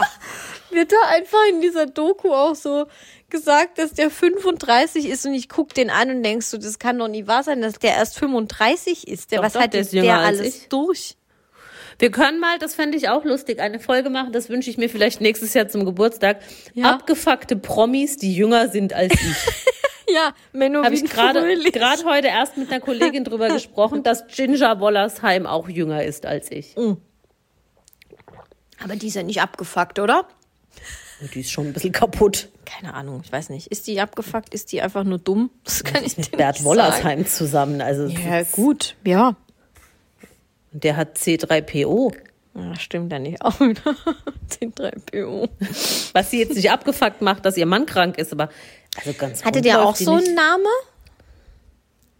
[0.71, 2.87] wird da einfach in dieser Doku auch so
[3.29, 6.99] gesagt, dass der 35 ist und ich guck den an und denkst du, das kann
[6.99, 9.31] doch nie wahr sein, dass der erst 35 ist.
[9.31, 11.15] Der, Doch, was doch, hat der der, alles durch?
[12.01, 14.89] Wir können mal, das fände ich auch lustig, eine Folge machen, das wünsche ich mir
[14.89, 16.39] vielleicht nächstes Jahr zum Geburtstag.
[16.73, 16.89] Ja.
[16.95, 19.21] Abgefuckte Promis, die jünger sind als ich.
[20.09, 21.39] Ja, Menno Habe ich gerade
[21.71, 26.51] gerade heute erst mit einer Kollegin drüber gesprochen, dass Ginger Wollersheim auch jünger ist als
[26.51, 26.75] ich.
[28.83, 30.27] Aber die ist ja nicht abgefuckt, oder?
[31.21, 32.49] Und die ist schon ein bisschen kaputt.
[32.65, 33.67] Keine Ahnung, ich weiß nicht.
[33.67, 34.53] Ist die abgefuckt?
[34.53, 35.49] Ist die einfach nur dumm?
[35.63, 36.65] Das kann ich dir Mit Bert sagen.
[36.65, 37.79] Wollersheim zusammen.
[37.79, 39.37] Also Ja, gut, ja.
[40.71, 42.13] Der hat C3PO.
[42.55, 43.81] ja stimmt ja nicht auch wieder.
[44.49, 45.47] 10-3-PO.
[46.13, 48.49] Was sie jetzt nicht abgefuckt macht, dass ihr Mann krank ist, aber
[48.97, 50.27] also ganz Hatte der auch so nicht.
[50.27, 50.65] einen Name?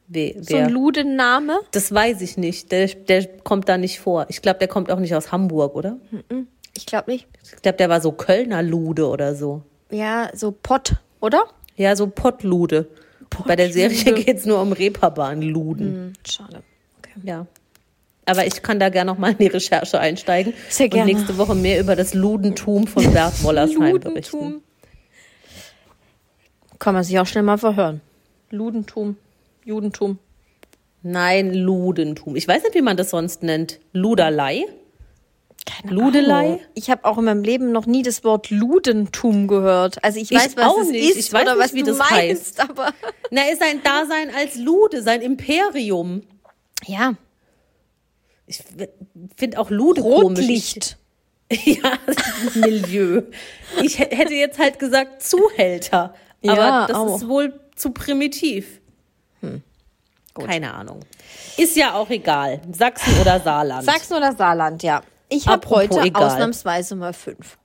[0.07, 1.59] We, So einen Ludenname?
[1.71, 2.71] Das weiß ich nicht.
[2.71, 4.25] Der, der kommt da nicht vor.
[4.29, 5.97] Ich glaube, der kommt auch nicht aus Hamburg, oder?
[6.75, 7.27] Ich glaube nicht.
[7.43, 9.61] Ich glaube, der war so Kölner Lude oder so.
[9.89, 11.45] Ja, so Pott, oder?
[11.77, 12.87] Ja, so Pottlude.
[13.45, 15.85] Bei der Serie geht es nur um Reeperbahn-Luden.
[15.85, 16.63] Hm, schade.
[16.99, 17.13] Okay.
[17.23, 17.45] Ja.
[18.25, 20.53] Aber ich kann da gerne noch mal in die Recherche einsteigen.
[20.69, 21.11] Sehr gerne.
[21.11, 24.37] Und nächste Woche mehr über das Ludentum von Bert Wollersheim berichten.
[24.37, 24.61] Ludentum.
[26.79, 28.01] Kann man sich auch schnell mal verhören.
[28.49, 29.17] Ludentum,
[29.65, 30.19] Judentum.
[31.03, 32.35] Nein, Ludentum.
[32.35, 33.79] Ich weiß nicht, wie man das sonst nennt.
[33.93, 34.65] Luderlei?
[35.65, 36.45] Keine Ludelei?
[36.45, 36.59] Ahnung.
[36.73, 40.03] Ich habe auch in meinem Leben noch nie das Wort Ludentum gehört.
[40.03, 41.09] Also ich Ich weiß, was auch es nicht.
[41.11, 42.89] ist Ich weiß oder nicht, was wie du das meinst, aber
[43.31, 46.23] Na, ist sein Dasein als Lude, sein Imperium.
[46.85, 47.13] ja,
[48.51, 48.63] Ich
[49.37, 50.39] finde auch Lude komisch.
[50.39, 50.97] Rotlicht.
[51.65, 51.97] Ja,
[52.55, 53.23] Milieu.
[53.83, 56.13] Ich hä- hätte jetzt halt gesagt Zuhälter.
[56.45, 57.15] Aber Ja, das auch.
[57.17, 58.79] ist wohl zu primitiv.
[60.33, 61.01] Keine Ahnung.
[61.57, 62.61] Ist ja auch egal.
[62.71, 63.83] Sachsen oder Saarland.
[63.83, 65.01] Sachsen oder Saarland, ja.
[65.27, 66.23] Ich habe heute egal.
[66.23, 67.57] ausnahmsweise mal fünf.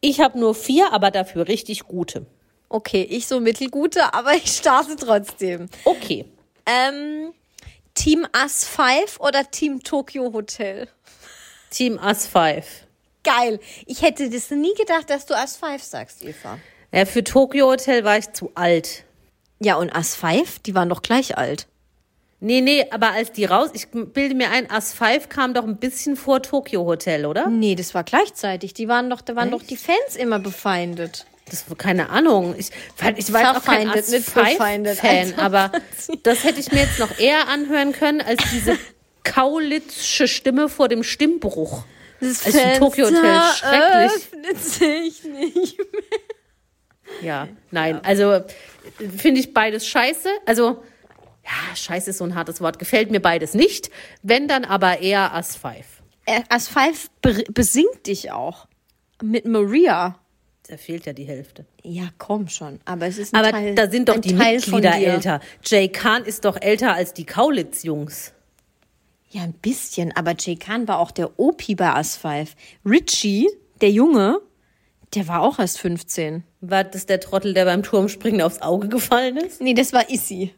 [0.00, 2.26] Ich habe nur vier, aber dafür richtig gute.
[2.68, 5.68] Okay, ich so mittelgute, aber ich starte trotzdem.
[5.84, 6.24] Okay.
[6.66, 7.32] Ähm,
[7.98, 10.86] Team Us 5 oder Team Tokyo Hotel?
[11.70, 12.64] Team Us 5.
[13.24, 13.58] Geil.
[13.86, 16.60] Ich hätte das nie gedacht, dass du Us 5 sagst, Eva.
[16.92, 19.02] Ja, für Tokyo Hotel war ich zu alt.
[19.58, 21.66] Ja, und Us 5, die waren doch gleich alt.
[22.38, 25.78] Nee, nee, aber als die raus, ich bilde mir ein, Us 5 kam doch ein
[25.78, 27.48] bisschen vor Tokyo Hotel, oder?
[27.48, 28.74] Nee, das war gleichzeitig.
[28.74, 31.26] Die waren doch, da waren doch die Fans immer befeindet.
[31.50, 32.54] Das keine Ahnung.
[32.58, 32.70] Ich,
[33.16, 34.98] ich war auch kein Us nicht 5 befeindet.
[34.98, 35.72] Fan, Also, aber
[36.22, 38.78] das hätte ich mir jetzt noch eher anhören können als diese
[39.24, 41.84] kaulitzsche Stimme vor dem Stimmbruch.
[42.20, 44.12] Das Also im Tokyo Hotel schrecklich.
[44.12, 45.78] öffnet sich nicht.
[47.22, 48.44] Ja, nein, also äh,
[49.16, 50.28] finde ich beides scheiße.
[50.44, 50.82] Also,
[51.44, 52.78] ja, scheiße ist so ein hartes Wort.
[52.78, 53.90] Gefällt mir beides nicht.
[54.22, 55.76] Wenn dann aber eher Us 5.
[56.26, 58.66] Äh, 5 be besingt dich auch.
[59.22, 60.18] Mit Maria.
[60.68, 61.64] Da fehlt ja die Hälfte.
[61.82, 62.78] Ja, komm schon.
[62.84, 65.40] Aber es ist ein Aber Teil, da sind doch die Teil Mitglieder älter.
[65.64, 68.34] Jay Khan ist doch älter als die Kaulitz-Jungs.
[69.30, 70.14] Ja, ein bisschen.
[70.14, 72.54] Aber Jay Khan war auch der Opi bei Us 5.
[72.84, 73.48] Richie,
[73.80, 74.40] der Junge,
[75.14, 76.44] der war auch erst 15.
[76.60, 79.62] War das der Trottel, der beim Turmspringen aufs Auge gefallen ist?
[79.62, 80.52] Nee, das war Issy.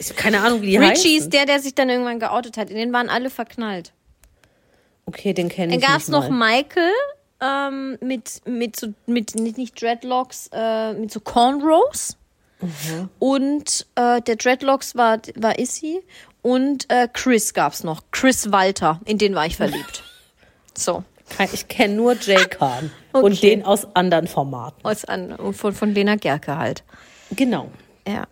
[0.00, 1.18] Ich habe keine Ahnung, wie die Richie heißen.
[1.18, 2.70] ist der, der sich dann irgendwann geoutet hat.
[2.70, 3.92] In den waren alle verknallt.
[5.06, 6.28] Okay, den kenne Dann ich gab es noch.
[6.28, 6.92] Michael
[7.40, 12.16] ähm, mit, mit so, mit nicht, Dreadlocks, äh, mit so Cornrows.
[12.60, 13.08] Mhm.
[13.18, 16.00] Und äh, der Dreadlocks war, war Issy.
[16.42, 18.02] Und äh, Chris gab's noch.
[18.10, 19.00] Chris Walter.
[19.04, 20.04] In den war ich verliebt.
[20.76, 21.02] So.
[21.52, 23.24] Ich kenne nur Jay Khan Okay.
[23.26, 24.84] und den aus anderen Formaten.
[24.84, 26.84] Aus an, von, von Lena Gerke halt.
[27.32, 27.68] Genau.
[28.06, 28.28] Ja.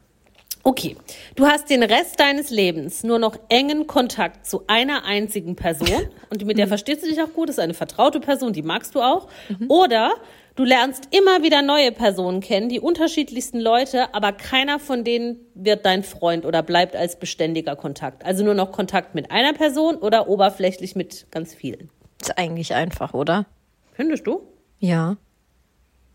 [0.66, 0.96] Okay,
[1.36, 6.44] du hast den Rest deines Lebens nur noch engen Kontakt zu einer einzigen Person und
[6.44, 9.28] mit der verstehst du dich auch gut, ist eine vertraute Person, die magst du auch.
[9.68, 10.14] Oder
[10.56, 15.86] du lernst immer wieder neue Personen kennen, die unterschiedlichsten Leute, aber keiner von denen wird
[15.86, 18.26] dein Freund oder bleibt als beständiger Kontakt.
[18.26, 21.90] Also nur noch Kontakt mit einer Person oder oberflächlich mit ganz vielen.
[22.20, 23.46] Ist eigentlich einfach, oder?
[23.92, 24.42] Findest du?
[24.80, 25.16] Ja.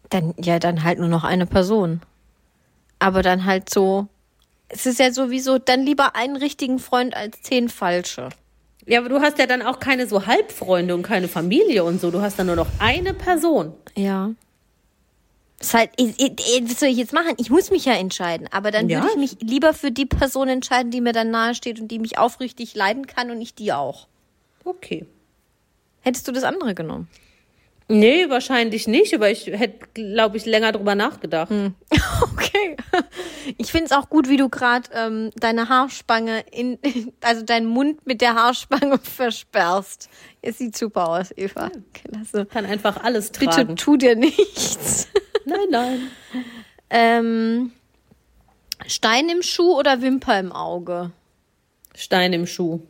[0.10, 2.02] Dann, ja, dann halt nur noch eine Person.
[3.00, 4.10] Aber dann halt so.
[4.74, 8.30] Es ist ja sowieso, dann lieber einen richtigen Freund als zehn falsche.
[8.86, 12.10] Ja, aber du hast ja dann auch keine so Halbfreunde und keine Familie und so.
[12.10, 13.74] Du hast dann nur noch eine Person.
[13.96, 14.32] Ja.
[15.60, 16.32] Ist halt, ich, ich,
[16.70, 17.34] was soll ich jetzt machen?
[17.38, 18.48] Ich muss mich ja entscheiden.
[18.52, 19.00] Aber dann Ja.
[19.02, 22.00] würde ich mich lieber für die Person entscheiden, die mir dann nahe steht und die
[22.00, 24.08] mich aufrichtig leiden kann und ich die auch.
[24.64, 25.06] Okay.
[26.02, 27.08] Hättest du das andere genommen?
[27.92, 31.52] Nee, wahrscheinlich nicht, aber ich hätte, glaube ich, länger drüber nachgedacht.
[32.22, 32.76] Okay.
[33.58, 36.80] Ich finde es auch gut, wie du gerade ähm, deine Haarspange in,
[37.22, 40.10] also deinen Mund mit der Haarspange versperrst.
[40.42, 41.70] Es sieht super aus, Eva.
[41.94, 42.46] Klasse.
[42.46, 43.76] Kann einfach alles Bitte tragen.
[43.76, 45.08] tu dir nichts.
[45.46, 46.08] Nein, nein.
[46.90, 47.72] Ähm,
[48.88, 51.12] Stein im Schuh oder Wimper im Auge?
[51.96, 52.82] Stein im Schuh.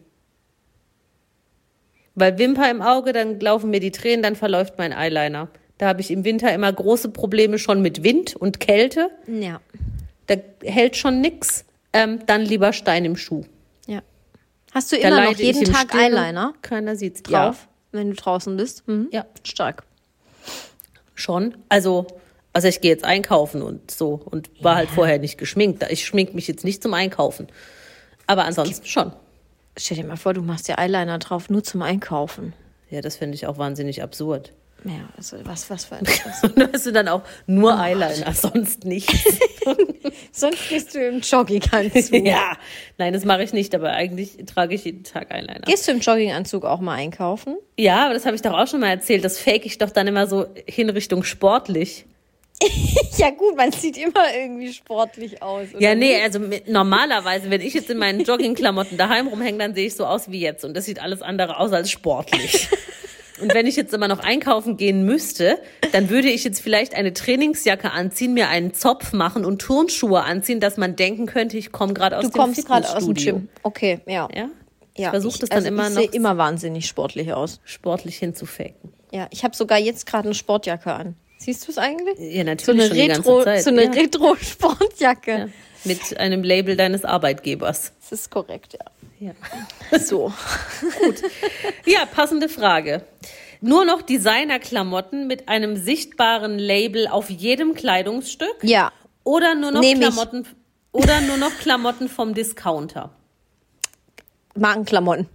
[2.22, 5.48] Weil Wimper im Auge, dann laufen mir die Tränen, dann verläuft mein Eyeliner.
[5.80, 9.10] Da habe ich im Winter immer große Probleme schon mit Wind und Kälte.
[9.26, 9.60] Ja.
[10.28, 11.66] Da hält schon nix.
[11.94, 13.44] Ähm, dann lieber Stein im Schuh.
[13.88, 14.04] Ja.
[14.72, 18.56] Hast du Da immer noch jeden Tag Stillen Eyeliner Keiner sieht's drauf, wenn du draußen
[18.56, 18.88] bist?
[18.88, 19.08] Mhm.
[19.12, 19.82] Ja, ja, Stark.
[21.16, 21.56] schon.
[21.70, 22.06] Also,
[22.54, 25.84] also ich gehe jetzt einkaufen und so und war halt vorher nicht geschminkt.
[25.90, 27.48] Ich schmink mich jetzt nicht zum Einkaufen.
[28.28, 29.12] Aber ansonsten schon.
[29.78, 32.54] Stell dir mal vor, du machst dir Eyeliner drauf, nur zum Einkaufen.
[32.90, 34.52] Ja, das finde ich auch wahnsinnig absurd.
[34.84, 36.06] Ja, also was, was für ein
[36.44, 39.40] Und hast du dann auch nur Eyeliner, sonst nichts.
[40.34, 42.14] Sonst bist du im Jogginganzug.
[42.26, 42.54] ja,
[42.98, 45.62] nein, das mache ich nicht, aber eigentlich trage ich jeden Tag Eyeliner.
[45.66, 47.58] Gehst du im Jogginganzug auch mal einkaufen?
[47.78, 49.24] Ja, aber das habe ich doch auch schon mal erzählt.
[49.24, 52.06] Das fake ich doch dann immer so hin Richtung sportlich.
[53.18, 55.68] Ja gut, man sieht immer irgendwie sportlich aus.
[55.78, 59.86] Ja, nee, also mit, normalerweise, wenn ich jetzt in meinen Joggingklamotten daheim rumhänge, dann sehe
[59.88, 60.66] ich so aus wie jetzt.
[60.66, 62.68] Und das sieht alles andere aus als sportlich.
[63.42, 65.58] Und wenn ich jetzt immer noch einkaufen gehen müsste,
[65.94, 70.60] dann würde ich jetzt vielleicht eine Trainingsjacke anziehen, mir einen Zopf machen und Turnschuhe anziehen,
[70.60, 73.34] dass man denken könnte, ich komme gerade aus Du dem kommst gerade aus dem Fitnessstudio.
[73.40, 73.50] Gym.
[73.64, 74.30] Okay, ja.
[74.34, 74.50] Ja?
[74.96, 77.60] ja versuch das dann also immer ich noch- sehe immer wahnsinnig sportlich aus.
[77.66, 78.94] Sportlich hinzufaken.
[79.12, 81.16] Ja, ich habe sogar jetzt gerade eine Sportjacke an.
[81.44, 82.20] Siehst du es eigentlich?
[82.20, 83.64] Ja, So natürlich eine die ganze Retro, Zeit.
[83.64, 83.90] so eine ja.
[83.92, 85.32] Retro-Sportjacke.
[85.32, 85.48] Ja.
[85.84, 87.94] Mit einem Label deines Arbeitgebers.
[88.00, 88.74] Das ist korrekt,
[89.20, 89.34] ja.
[89.92, 90.00] Ja.
[90.00, 90.32] So.
[91.86, 93.04] Ja, passende Frage.
[93.60, 98.92] Nur noch Designerklamotten mit einem sichtbaren Label auf jedem Kleidungsstück Ja.
[99.24, 100.08] oder nur noch Nehm ich.
[100.08, 100.48] Klamotten
[100.92, 103.10] oder nur noch Klamotten vom Discounter?
[104.56, 105.28] Markenklamotten.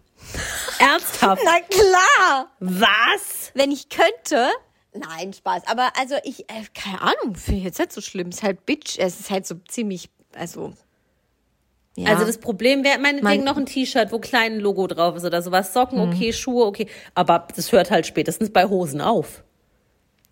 [0.79, 1.43] Ernsthaft?
[1.45, 2.51] Na klar!
[2.61, 3.51] Was?
[3.55, 4.49] Wenn ich könnte.
[4.99, 5.63] Nein, Spaß.
[5.67, 8.29] Aber also ich, äh, keine Ahnung, finde ich jetzt nicht so schlimm.
[8.29, 8.99] Es ist halt Bitch.
[8.99, 10.73] Es ist halt so ziemlich, also.
[11.97, 12.11] Ja.
[12.11, 15.41] Also das Problem wäre meinetwegen Man- noch ein T-Shirt, wo klein Logo drauf ist oder
[15.41, 15.73] sowas.
[15.73, 16.87] Socken, okay, Schuhe, okay.
[17.15, 19.43] Aber das hört halt spätestens bei Hosen auf.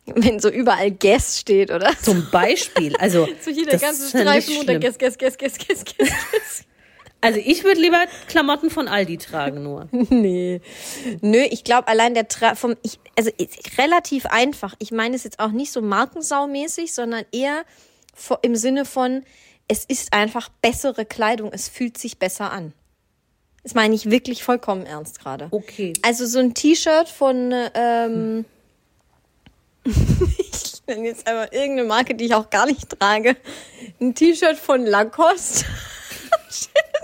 [0.06, 1.90] wenn so überall Guess steht, oder?
[2.02, 2.94] Zum Beispiel.
[2.96, 4.78] Also, So hier der ganze Streifen unter.
[4.78, 6.64] Guess, Guess, Guess, Guess, Guess, Guess, Guess.
[7.24, 9.88] Also ich würde lieber Klamotten von Aldi tragen nur.
[10.10, 10.60] Nee.
[11.22, 14.74] Nö, ich glaube allein der Tra vom ich, also ist relativ einfach.
[14.78, 17.64] Ich meine es jetzt auch nicht so markensaumäßig, sondern eher
[18.42, 19.24] im Sinne von
[19.66, 22.74] es ist einfach bessere Kleidung, es fühlt sich besser an.
[23.62, 25.48] Das meine ich wirklich vollkommen ernst gerade.
[25.50, 25.94] Okay.
[26.02, 28.44] Also so ein T-Shirt von ähm,
[29.84, 33.36] ich nenne jetzt einfach irgendeine Marke, die ich auch gar nicht trage.
[34.00, 35.64] Ein T-Shirt von Lacoste.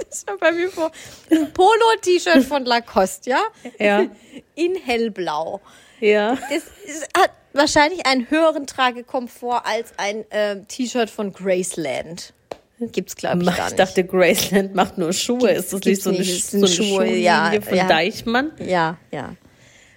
[0.08, 0.90] das war bei mir vor.
[1.30, 3.42] Ein Polo-T-Shirt von Lacoste, ja?
[3.78, 4.06] Ja.
[4.54, 5.60] In hellblau.
[6.00, 6.36] Ja.
[6.50, 12.32] Das ist, hat wahrscheinlich einen höheren Tragekomfort als ein ähm, T-Shirt von Graceland.
[12.78, 13.78] Gibt's, glaube ich, gar Ich nicht.
[13.78, 15.50] dachte, Graceland macht nur Schuhe.
[15.50, 16.46] ist das nicht gibt's so eine, nicht.
[16.46, 17.86] So eine Schuhe, Schuhlinie ja, von ja.
[17.88, 18.52] Deichmann?
[18.58, 19.34] ja, ja.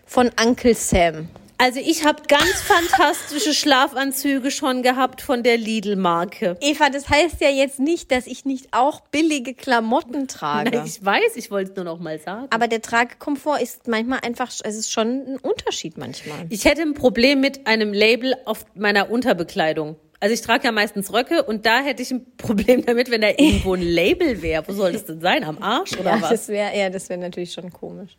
[0.05, 1.29] Von Uncle Sam.
[1.63, 6.57] Also ich habe ganz fantastische Schlafanzüge schon gehabt von der Lidl-Marke.
[6.59, 10.71] Eva, das heißt ja jetzt nicht, dass ich nicht auch billige Klamotten trage.
[10.71, 12.47] Nein, ich weiß, ich wollte es nur noch mal sagen.
[12.49, 16.47] Aber der Tragekomfort ist manchmal einfach, es ist schon ein Unterschied manchmal.
[16.49, 19.95] Ich hätte ein Problem mit einem Label auf meiner Unterbekleidung.
[20.19, 23.29] Also ich trage ja meistens Röcke und da hätte ich ein Problem damit, wenn da
[23.29, 24.67] irgendwo ein Label wäre.
[24.67, 25.45] Wo soll das denn sein?
[25.45, 26.29] Am Arsch oder ja, was?
[26.29, 28.17] das wäre ja, das wäre natürlich schon komisch.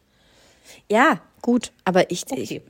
[0.90, 2.62] Ja, gut, aber ich, ich Okay.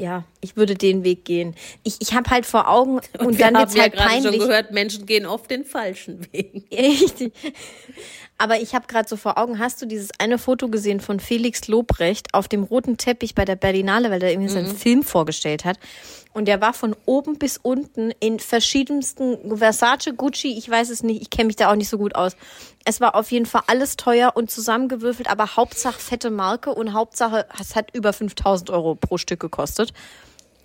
[0.00, 1.54] Ja, ich würde den Weg gehen.
[1.82, 4.10] Ich, ich habe halt vor Augen und, Und wir dann haben wird's ja halt gerade
[4.14, 4.40] schon peinlich.
[4.40, 6.64] gehört, Menschen gehen oft den falschen Weg.
[6.72, 7.32] Richtig.
[8.40, 11.68] Aber ich habe gerade so vor Augen, hast du dieses eine Foto gesehen von Felix
[11.68, 15.78] Lobrecht auf dem roten Teppich bei der Berlinale, weil er irgendwie seinen Film vorgestellt hat.
[16.32, 21.20] Und der war von oben bis unten in verschiedensten Versace, Gucci, ich weiß es nicht,
[21.20, 22.34] ich kenne mich da auch nicht so gut aus.
[22.86, 27.46] Es war auf jeden Fall alles teuer und zusammengewürfelt, aber Hauptsache fette Marke und Hauptsache,
[27.60, 29.92] es hat über 5000 Euro pro Stück gekostet.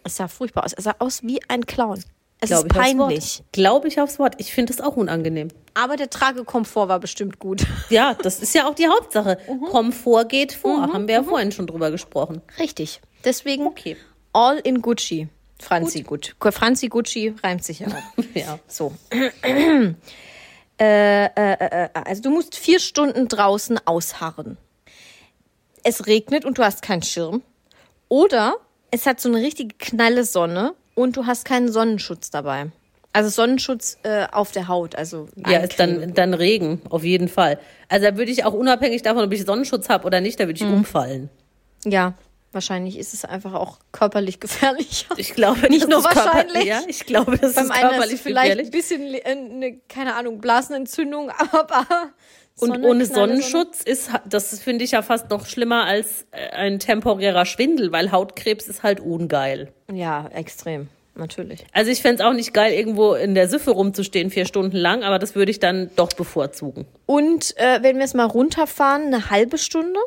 [0.06, 0.72] Es sah furchtbar aus.
[0.72, 2.06] Es sah aus wie ein Clown.
[2.42, 3.44] Es Glaub ist peinlich.
[3.52, 4.36] Glaube ich aufs Wort.
[4.38, 5.48] Ich finde es auch unangenehm.
[5.74, 7.66] Aber der Tragekomfort war bestimmt gut.
[7.90, 9.38] Ja, das ist ja auch die Hauptsache.
[9.48, 9.66] Mhm.
[9.66, 10.82] Komfort geht vor.
[10.82, 12.42] Haben wir ja vorhin schon drüber gesprochen.
[12.60, 13.00] Richtig.
[13.24, 13.96] Desegen Okay.
[14.34, 15.30] all in Gucci.
[15.60, 16.36] Franzi gut.
[16.40, 18.24] Franzi Gucci reimt sich ja auch.
[18.34, 18.60] Ja.
[18.68, 18.94] So.
[19.12, 19.94] äh,
[20.80, 24.58] äh, äh, also du musst vier Stunden draußen ausharren.
[25.84, 27.42] Es regnet und du hast keinen Schirm.
[28.10, 28.56] Oder
[28.92, 32.68] es hat so eine richtige knalle Sonne und du hast keinen Sonnenschutz dabei.
[33.14, 34.96] Also Sonnenschutz äh, auf der Haut.
[34.96, 37.60] Also Ja, ist dann, dann Regen, auf jeden Fall.
[37.88, 40.58] Also da würde ich auch unabhängig davon, ob ich Sonnenschutz habe oder nicht, da würde
[40.60, 40.74] ich Mhm.
[40.74, 41.30] umfallen.
[41.86, 42.16] Ja,
[42.52, 45.14] wahrscheinlich ist es einfach auch körperlich gefährlicher.
[45.18, 46.66] Ich glaube, Nicht nur ist wahrscheinlich.
[46.66, 48.68] Ja, ich glaube, das Beim ist einen hast du körperlich vielleicht gefährlich.
[48.68, 51.86] ein bisschen, äh, eine, keine Ahnung, Blasenentzündung, aber
[52.58, 53.42] Und Sonne, ohne knalle Sonne.
[53.42, 58.12] Sonnenschutz ist, das finde ich ja fast noch schlimmer als äh, ein temporärer Schwindel, weil
[58.12, 59.74] Hautkrebs ist halt ungeil.
[59.92, 61.66] Ja, extrem, natürlich.
[61.74, 65.04] Also ich fände es auch nicht geil, irgendwo in der Süffe rumzustehen, vier Stunden lang,
[65.04, 66.86] aber das würde ich dann doch bevorzugen.
[67.06, 70.00] Und äh, wenn wir es mal runterfahren, eine halbe Stunde?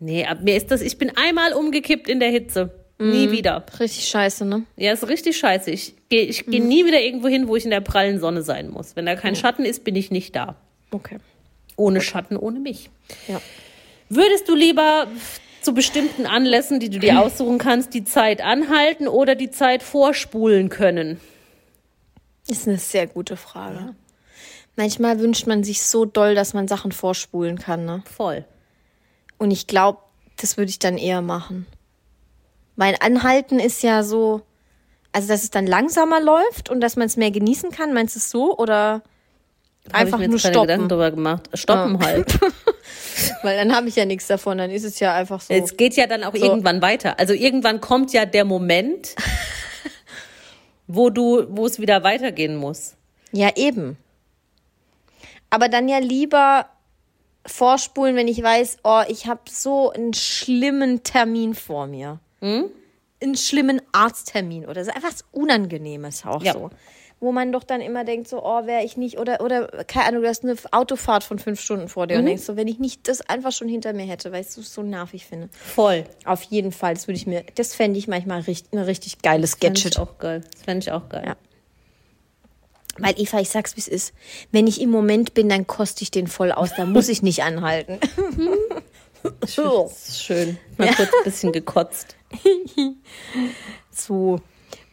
[0.00, 2.74] Nee, ab mir ist das, ich bin einmal umgekippt in der Hitze.
[2.98, 3.64] Nie wieder.
[3.80, 4.62] Richtig scheiße, ne?
[4.76, 5.70] Ja, ist richtig scheiße.
[5.72, 8.70] Ich gehe ich geh nie wieder irgendwo hin, wo ich in der prallen Sonne sein
[8.70, 8.94] muss.
[8.94, 10.56] Wenn da kein Schatten ist, bin ich nicht da.
[10.92, 11.18] Okay.
[11.76, 12.90] Ohne Schatten, ohne mich.
[13.26, 13.40] Ja.
[14.08, 15.08] Würdest du lieber
[15.62, 20.68] zu bestimmten Anlässen, die du dir aussuchen kannst, die Zeit anhalten oder die Zeit vorspulen
[20.68, 21.20] können?
[22.48, 23.94] Ist eine sehr gute Frage.
[24.76, 28.02] Manchmal wünscht man sich so doll, dass man Sachen vorspulen kann, ne?
[28.04, 28.44] Voll.
[29.38, 29.98] Und ich glaube,
[30.36, 31.66] das würde ich dann eher machen.
[32.76, 34.42] Mein Anhalten ist ja so,
[35.12, 37.92] also dass es dann langsamer läuft und dass man es mehr genießen kann.
[37.92, 38.56] Meinst du es so?
[38.56, 39.02] Oder
[39.90, 40.60] einfach nur stoppen?
[40.62, 41.48] Gedanken drüber gemacht.
[41.54, 42.38] Stoppen halt.
[43.42, 44.58] Weil dann habe ich ja nichts davon.
[44.58, 45.52] Dann ist es ja einfach so.
[45.52, 47.18] Es geht ja dann auch irgendwann weiter.
[47.18, 49.14] Also irgendwann kommt ja der Moment,
[50.86, 52.94] wo du, wo es wieder weitergehen muss.
[53.32, 53.96] Ja, eben.
[55.50, 56.66] Aber dann ja lieber
[57.46, 62.20] vorspulen, wenn ich weiß, oh, ich habe so einen schlimmen Termin vor mir.
[62.40, 62.70] Hm?
[63.22, 64.90] Einen schlimmen Arzttermin oder so.
[64.90, 66.52] Einfach was Unangenehmes auch Ja.
[66.52, 66.70] so.
[67.24, 70.22] Wo man doch dann immer denkt, so, oh, wäre ich nicht, oder, oder, keine Ahnung,
[70.22, 72.08] du hast eine Autofahrt von fünf Stunden vor Mhm.
[72.08, 74.48] dir und denkst so, wenn ich nicht das einfach schon hinter mir hätte, weil ich
[74.48, 75.48] es so nervig finde.
[75.52, 76.04] Voll.
[76.24, 79.54] Auf jeden Fall, das würde ich mir, das fände ich manchmal richtig, eine richtig geiles
[79.54, 79.98] Fände ich Gadget.
[80.00, 80.40] auch geil.
[80.52, 81.22] Das fände ich auch geil.
[81.24, 81.36] Ja.
[82.98, 84.12] Weil Eva, ich sag's wie es ist.
[84.50, 86.70] Wenn ich im Moment bin, dann koste ich den voll aus.
[86.76, 87.98] Da muss ich nicht anhalten.
[89.40, 90.58] Das ist schön.
[90.78, 92.16] Mal kurz ein bisschen gekotzt.
[93.92, 94.40] so.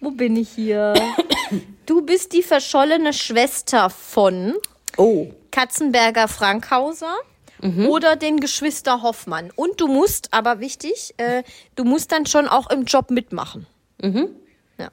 [0.02, 0.93] Wo bin ich hier?
[1.86, 4.54] Du bist die verschollene Schwester von
[4.97, 5.28] Oh.
[5.52, 7.16] Katzenberger Frankhauser
[7.89, 9.52] oder den Geschwister Hoffmann.
[9.56, 11.43] Und du musst, aber wichtig, äh,
[11.76, 13.66] du musst dann schon auch im Job mitmachen.
[14.02, 14.89] Ja.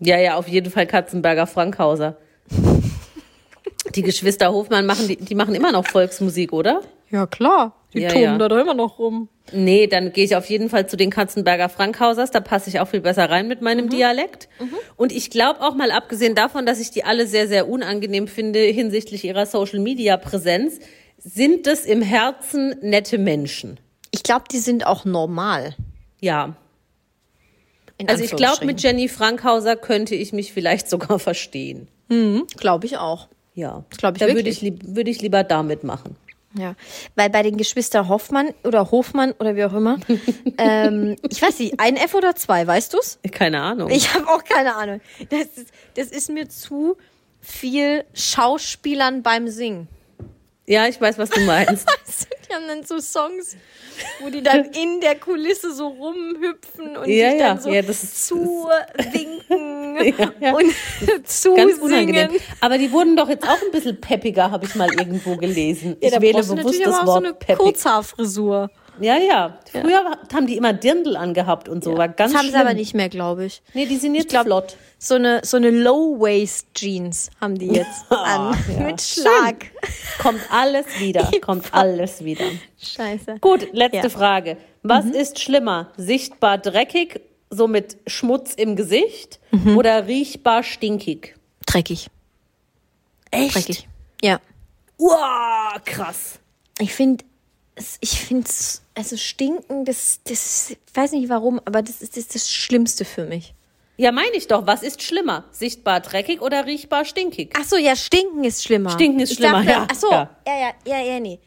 [0.00, 2.16] Ja, ja, auf jeden Fall Katzenberger Frankhauser.
[3.94, 6.80] Die Geschwister Hofmann machen, die, die machen immer noch Volksmusik, oder?
[7.10, 7.74] Ja, klar.
[7.94, 8.38] Die Ja, toben ja.
[8.38, 9.28] da doch immer noch rum.
[9.52, 12.30] Nee, dann gehe ich auf jeden Fall zu den Katzenberger Frankhausers.
[12.30, 14.48] Da passe ich auch viel besser rein mit meinem Dialekt.
[14.96, 18.60] Und ich glaube auch mal, abgesehen davon, dass ich die alle sehr, sehr unangenehm finde
[18.60, 20.80] hinsichtlich ihrer Social-Media-Präsenz,
[21.18, 23.78] sind es im Herzen nette Menschen.
[24.10, 25.74] Ich glaube, die sind auch normal.
[26.20, 26.56] Ja.
[27.98, 28.82] in Also ich glaube, mit.
[28.82, 31.88] Jenny Frankhauser könnte ich mich vielleicht sogar verstehen.
[32.56, 33.28] Glaube ich auch.
[33.54, 33.84] Ja.
[33.90, 34.62] Das glaub ich Da würde wirklich.
[34.62, 36.16] ich, würde ich lieber damit machen.
[36.56, 36.74] Ja,
[37.16, 39.98] weil bei den Geschwister Hoffmann oder Hofmann oder wie auch immer,
[40.58, 43.18] ähm, ich weiß nicht, ein F oder zwei, weißt du's?
[43.32, 43.90] Keine Ahnung.
[43.90, 45.00] Ich habe auch keine Ahnung.
[45.30, 46.96] Das ist, das ist mir zu
[47.40, 49.88] viel Schauspielern beim Singen.
[50.66, 51.86] ja, ich weiß, was du meinst.
[52.48, 53.56] Die haben dann so Songs,
[54.20, 57.82] wo die dann in der Kulisse so rumhüpfen und Ja, sich ja, dann so ja,
[57.82, 58.28] das
[59.98, 60.54] zuwinken Ja, ja.
[60.54, 62.30] und Ganz unangenehm.
[62.60, 65.96] Aber die wurden doch jetzt auch ein bisschen peppiger, habe ich mal irgendwo gelesen.
[66.00, 67.58] Ja, ich wähle bewusst natürlich das Wort so eine peppig.
[67.58, 68.70] Kurzhaarfrisur.
[69.00, 69.58] Ja, ja.
[69.72, 71.98] Früher haben die immer Dirndl angehabt und so.
[71.98, 72.60] War ganz Das haben schlimm.
[72.60, 73.60] sie aber nicht mehr, glaube ich.
[73.74, 74.76] Nee, die sind jetzt glaub- flott.
[74.98, 78.56] So eine, so eine Low-Waist-Jeans haben die jetzt an.
[78.78, 78.84] ja.
[78.86, 79.66] Mit Schlag.
[80.22, 81.28] Kommt alles wieder.
[81.44, 82.44] Kommt alles wieder.
[82.80, 83.36] Scheiße.
[83.40, 84.04] Gut, letzte Ja.
[84.04, 84.10] Mhm.
[84.10, 84.56] Frage.
[84.84, 85.90] Was ist schlimmer?
[85.96, 87.20] Sichtbar dreckig,
[87.54, 89.76] so mit Schmutz im Gesicht Mhm.
[89.76, 91.34] oder riechbar stinkig?
[91.66, 92.08] Dreckig.
[93.30, 93.54] Echt?
[93.54, 93.88] Dreckig.
[94.22, 94.40] Ja.
[94.98, 96.38] Uah, krass.
[96.78, 97.24] Ich finde,
[98.00, 98.48] ich finde
[98.94, 103.54] also stinken, das, das, weiß nicht warum, aber das ist das, das Schlimmste für mich.
[103.96, 104.66] Ja, meine ich doch.
[104.66, 105.44] Was ist schlimmer?
[105.52, 107.52] Sichtbar dreckig oder riechbar stinkig?
[107.56, 108.90] Ach so, ja, stinken ist schlimmer.
[108.90, 110.30] Stinken ist ich schlimmer, dachte, ja, Ach so, ja.
[110.46, 111.38] ja, ja, ja, ja, nee.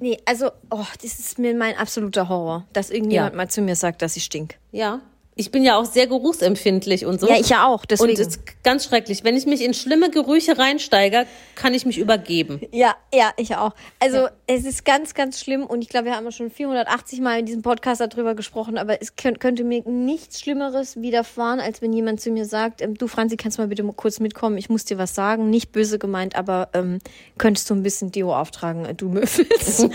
[0.00, 3.36] Nee, also, oh, das ist mir mein absoluter Horror, dass irgendjemand Ja.
[3.36, 4.56] mal zu mir sagt, dass ich stink.
[4.72, 5.00] Ja.
[5.36, 7.28] Ich bin ja auch sehr geruchsempfindlich und so.
[7.28, 8.12] Ja, ich ja auch, Und deswegen.
[8.12, 9.24] es ist ganz schrecklich.
[9.24, 11.26] Wenn ich mich in schlimme Gerüche reinsteige,
[11.56, 12.60] kann ich mich übergeben.
[12.70, 13.72] Ja, ja, ich auch.
[13.98, 17.46] Also es ist ganz, ganz schlimm und ich glaube, wir haben schon 480 Mal in
[17.46, 22.20] diesem Podcast darüber gesprochen, aber es könnt, könnte mir nichts Schlimmeres widerfahren, als wenn jemand
[22.20, 24.84] zu mir sagt, ähm, du Franzi, kannst du mal bitte mal kurz mitkommen, ich muss
[24.84, 27.00] dir was sagen, nicht böse gemeint, aber ähm,
[27.38, 29.88] könntest du ein bisschen Deo auftragen, äh, du Möffels.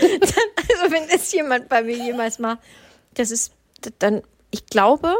[0.80, 2.60] Also wenn das jemand bei mir jemals macht,
[3.14, 3.52] das ist
[3.98, 5.14] dann, ich glaube,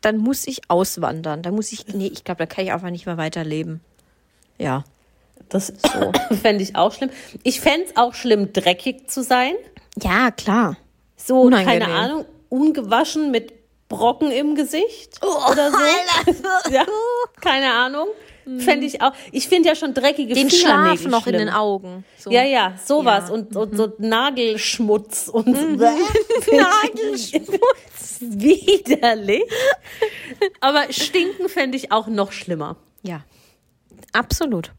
[0.00, 1.42] dann muss ich auswandern.
[1.42, 3.80] Da muss ich, nee, ich glaube, da kann ich einfach nicht mehr weiterleben.
[4.58, 4.84] Ja.
[5.48, 5.72] Das
[6.42, 7.10] fände ich auch schlimm.
[7.42, 9.54] Ich fände es auch schlimm, dreckig zu sein.
[10.00, 10.76] Ja, klar.
[11.16, 11.80] So, Unangenehm.
[11.80, 13.52] keine Ahnung, ungewaschen mit
[13.88, 15.76] Brocken im Gesicht oder so.
[16.72, 16.86] Ja,
[17.40, 18.08] keine Ahnung.
[18.58, 19.12] Fände ich auch.
[19.30, 21.46] Ich finde ja schon dreckige Den Fingernägel Schlaf noch in schlimm.
[21.46, 22.04] den Augen.
[22.18, 22.30] So.
[22.30, 23.24] Ja, ja, sowas.
[23.28, 23.34] Ja.
[23.34, 25.62] Und, und so Nagelschmutz und so.
[26.56, 28.18] Nagelschmutz.
[28.20, 29.42] Widerlich.
[30.60, 32.76] Aber stinken fände ich auch noch schlimmer.
[33.02, 33.22] Ja,
[34.12, 34.72] absolut.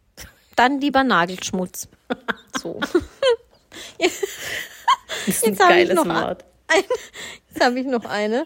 [0.55, 1.87] Dann lieber Nagelschmutz.
[2.61, 2.79] So.
[5.25, 6.45] Das ist Jetzt ein habe ich geiles noch Wort.
[6.67, 6.83] ein,
[7.49, 8.45] jetzt habe ich noch eine.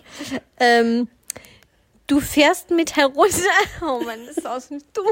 [0.60, 1.08] Ähm,
[2.08, 3.38] du fährst mit herunter.
[3.82, 5.06] Oh Mann, das ist aus dem dumm.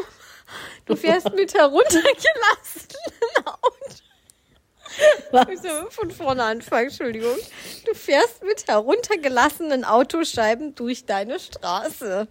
[0.85, 3.71] Du fährst mit heruntergelassenen Auto.
[5.31, 5.47] Was?
[5.49, 7.35] Ich soll von vorne anfangen, Entschuldigung.
[7.85, 12.27] Du fährst mit heruntergelassenen Autoscheiben durch deine Straße.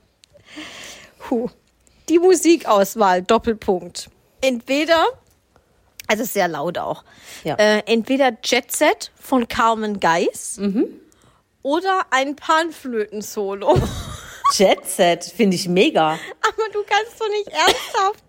[1.18, 1.50] Puh.
[2.08, 4.08] Die Musikauswahl, Doppelpunkt.
[4.40, 5.04] Entweder,
[6.06, 7.02] also sehr laut auch,
[7.44, 7.56] Ja.
[7.56, 10.60] äh, entweder Jet Set von Carmen Geis
[11.62, 13.78] oder ein Panflöten-Solo.
[14.52, 16.18] Jet Set finde ich mega.
[16.42, 18.22] Aber du kannst doch nicht ernsthaft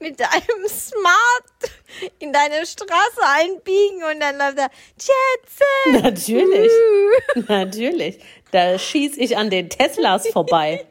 [0.00, 1.72] mit deinem Smart
[2.18, 4.66] in deine Straße einbiegen und dann läuft da
[4.98, 6.02] Jet Set.
[6.02, 6.72] Natürlich.
[7.48, 8.18] Natürlich.
[8.50, 10.84] Da schieße ich an den Teslas vorbei.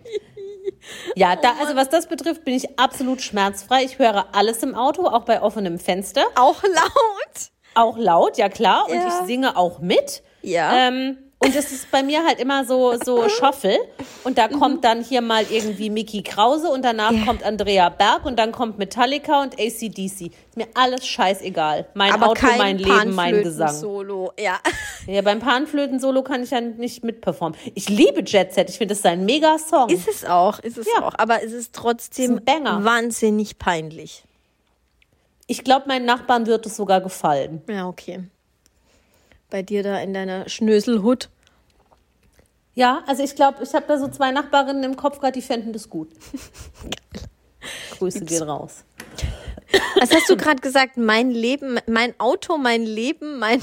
[1.15, 3.83] Ja, da, also was das betrifft, bin ich absolut schmerzfrei.
[3.83, 6.23] Ich höre alles im Auto, auch bei offenem Fenster.
[6.35, 7.51] Auch laut.
[7.75, 8.87] Auch laut, ja klar.
[8.87, 9.07] Und Ja.
[9.07, 10.23] ich singe auch mit.
[10.41, 10.87] Ja.
[10.87, 13.77] Ähm, und das ist bei mir halt immer so, so Schoffel.
[14.23, 17.25] Und da kommt dann hier mal irgendwie Mickey Krause und danach Ja.
[17.25, 19.95] kommt Andrea Berg und dann kommt Metallica und ACDC.
[20.27, 21.87] Ist mir alles scheißegal.
[21.93, 23.73] Mein Aber Auto, mein Leben, mein Gesang.
[23.73, 24.31] Solo.
[24.39, 24.59] Ja.
[25.07, 27.57] Ja, beim Panflöten-Solo kann ich ja nicht mitperformen.
[27.73, 28.69] Ich liebe Jet Set.
[28.69, 29.89] Ich finde, das ist ein mega Song.
[29.89, 31.03] Ist es auch, ist es Ja.
[31.03, 31.13] auch.
[31.17, 32.83] Aber es ist trotzdem Ist ein Banger.
[32.83, 34.23] wahnsinnig peinlich.
[35.47, 37.63] Ich glaube, meinen Nachbarn wird es sogar gefallen.
[37.67, 38.19] Ja, okay.
[39.49, 41.29] Bei dir da in deiner Schnöselhut.
[42.75, 45.73] Ja, also ich glaube, ich habe da so zwei Nachbarinnen im Kopf gerade, die fänden
[45.73, 46.09] das gut.
[47.97, 48.85] Grüße gehen raus.
[49.99, 50.97] Was hast du gerade gesagt?
[50.97, 53.61] Mein Leben, mein Auto, mein Leben, mein,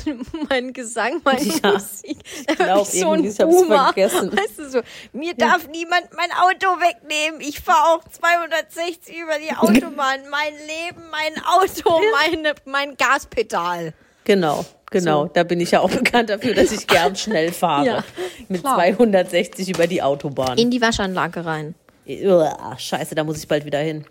[0.49, 2.19] mein Gesang, meine Ja, Musik.
[2.49, 3.85] ich glaub, so ein ich hab's Boomer.
[3.87, 4.37] vergessen.
[4.37, 4.81] Weißt du so,
[5.13, 7.41] mir darf niemand mein Auto wegnehmen.
[7.41, 10.21] Ich fahre auch 260 über die Autobahn.
[10.31, 13.93] Mein Leben, mein Auto, meine, mein Gaspedal.
[14.25, 15.25] Genau, genau.
[15.25, 15.31] So.
[15.35, 17.87] Da bin ich ja auch bekannt dafür, dass ich gern schnell fahre.
[17.87, 18.05] Ja,
[18.49, 18.77] Mit klar.
[18.77, 20.59] 260 über die Autobahn.
[20.59, 21.75] In die Waschanlage rein.
[22.07, 24.05] Uah, scheiße, da muss ich bald wieder hin.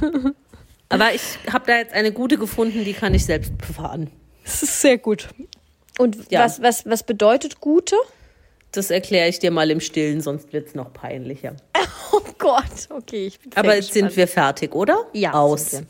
[0.88, 4.10] Aber ich habe da jetzt eine gute gefunden, die kann ich selbst befahren.
[4.44, 5.28] Das ist sehr gut.
[5.98, 6.40] Und Ja.
[6.40, 7.96] was, was, was bedeutet Gute?
[8.72, 11.56] Das erkläre ich dir mal im Stillen, sonst wird's noch peinlicher.
[12.12, 15.06] Oh Gott, okay, ich bin Aber jetzt sind wir fertig, oder?
[15.12, 15.82] Ja, Aus.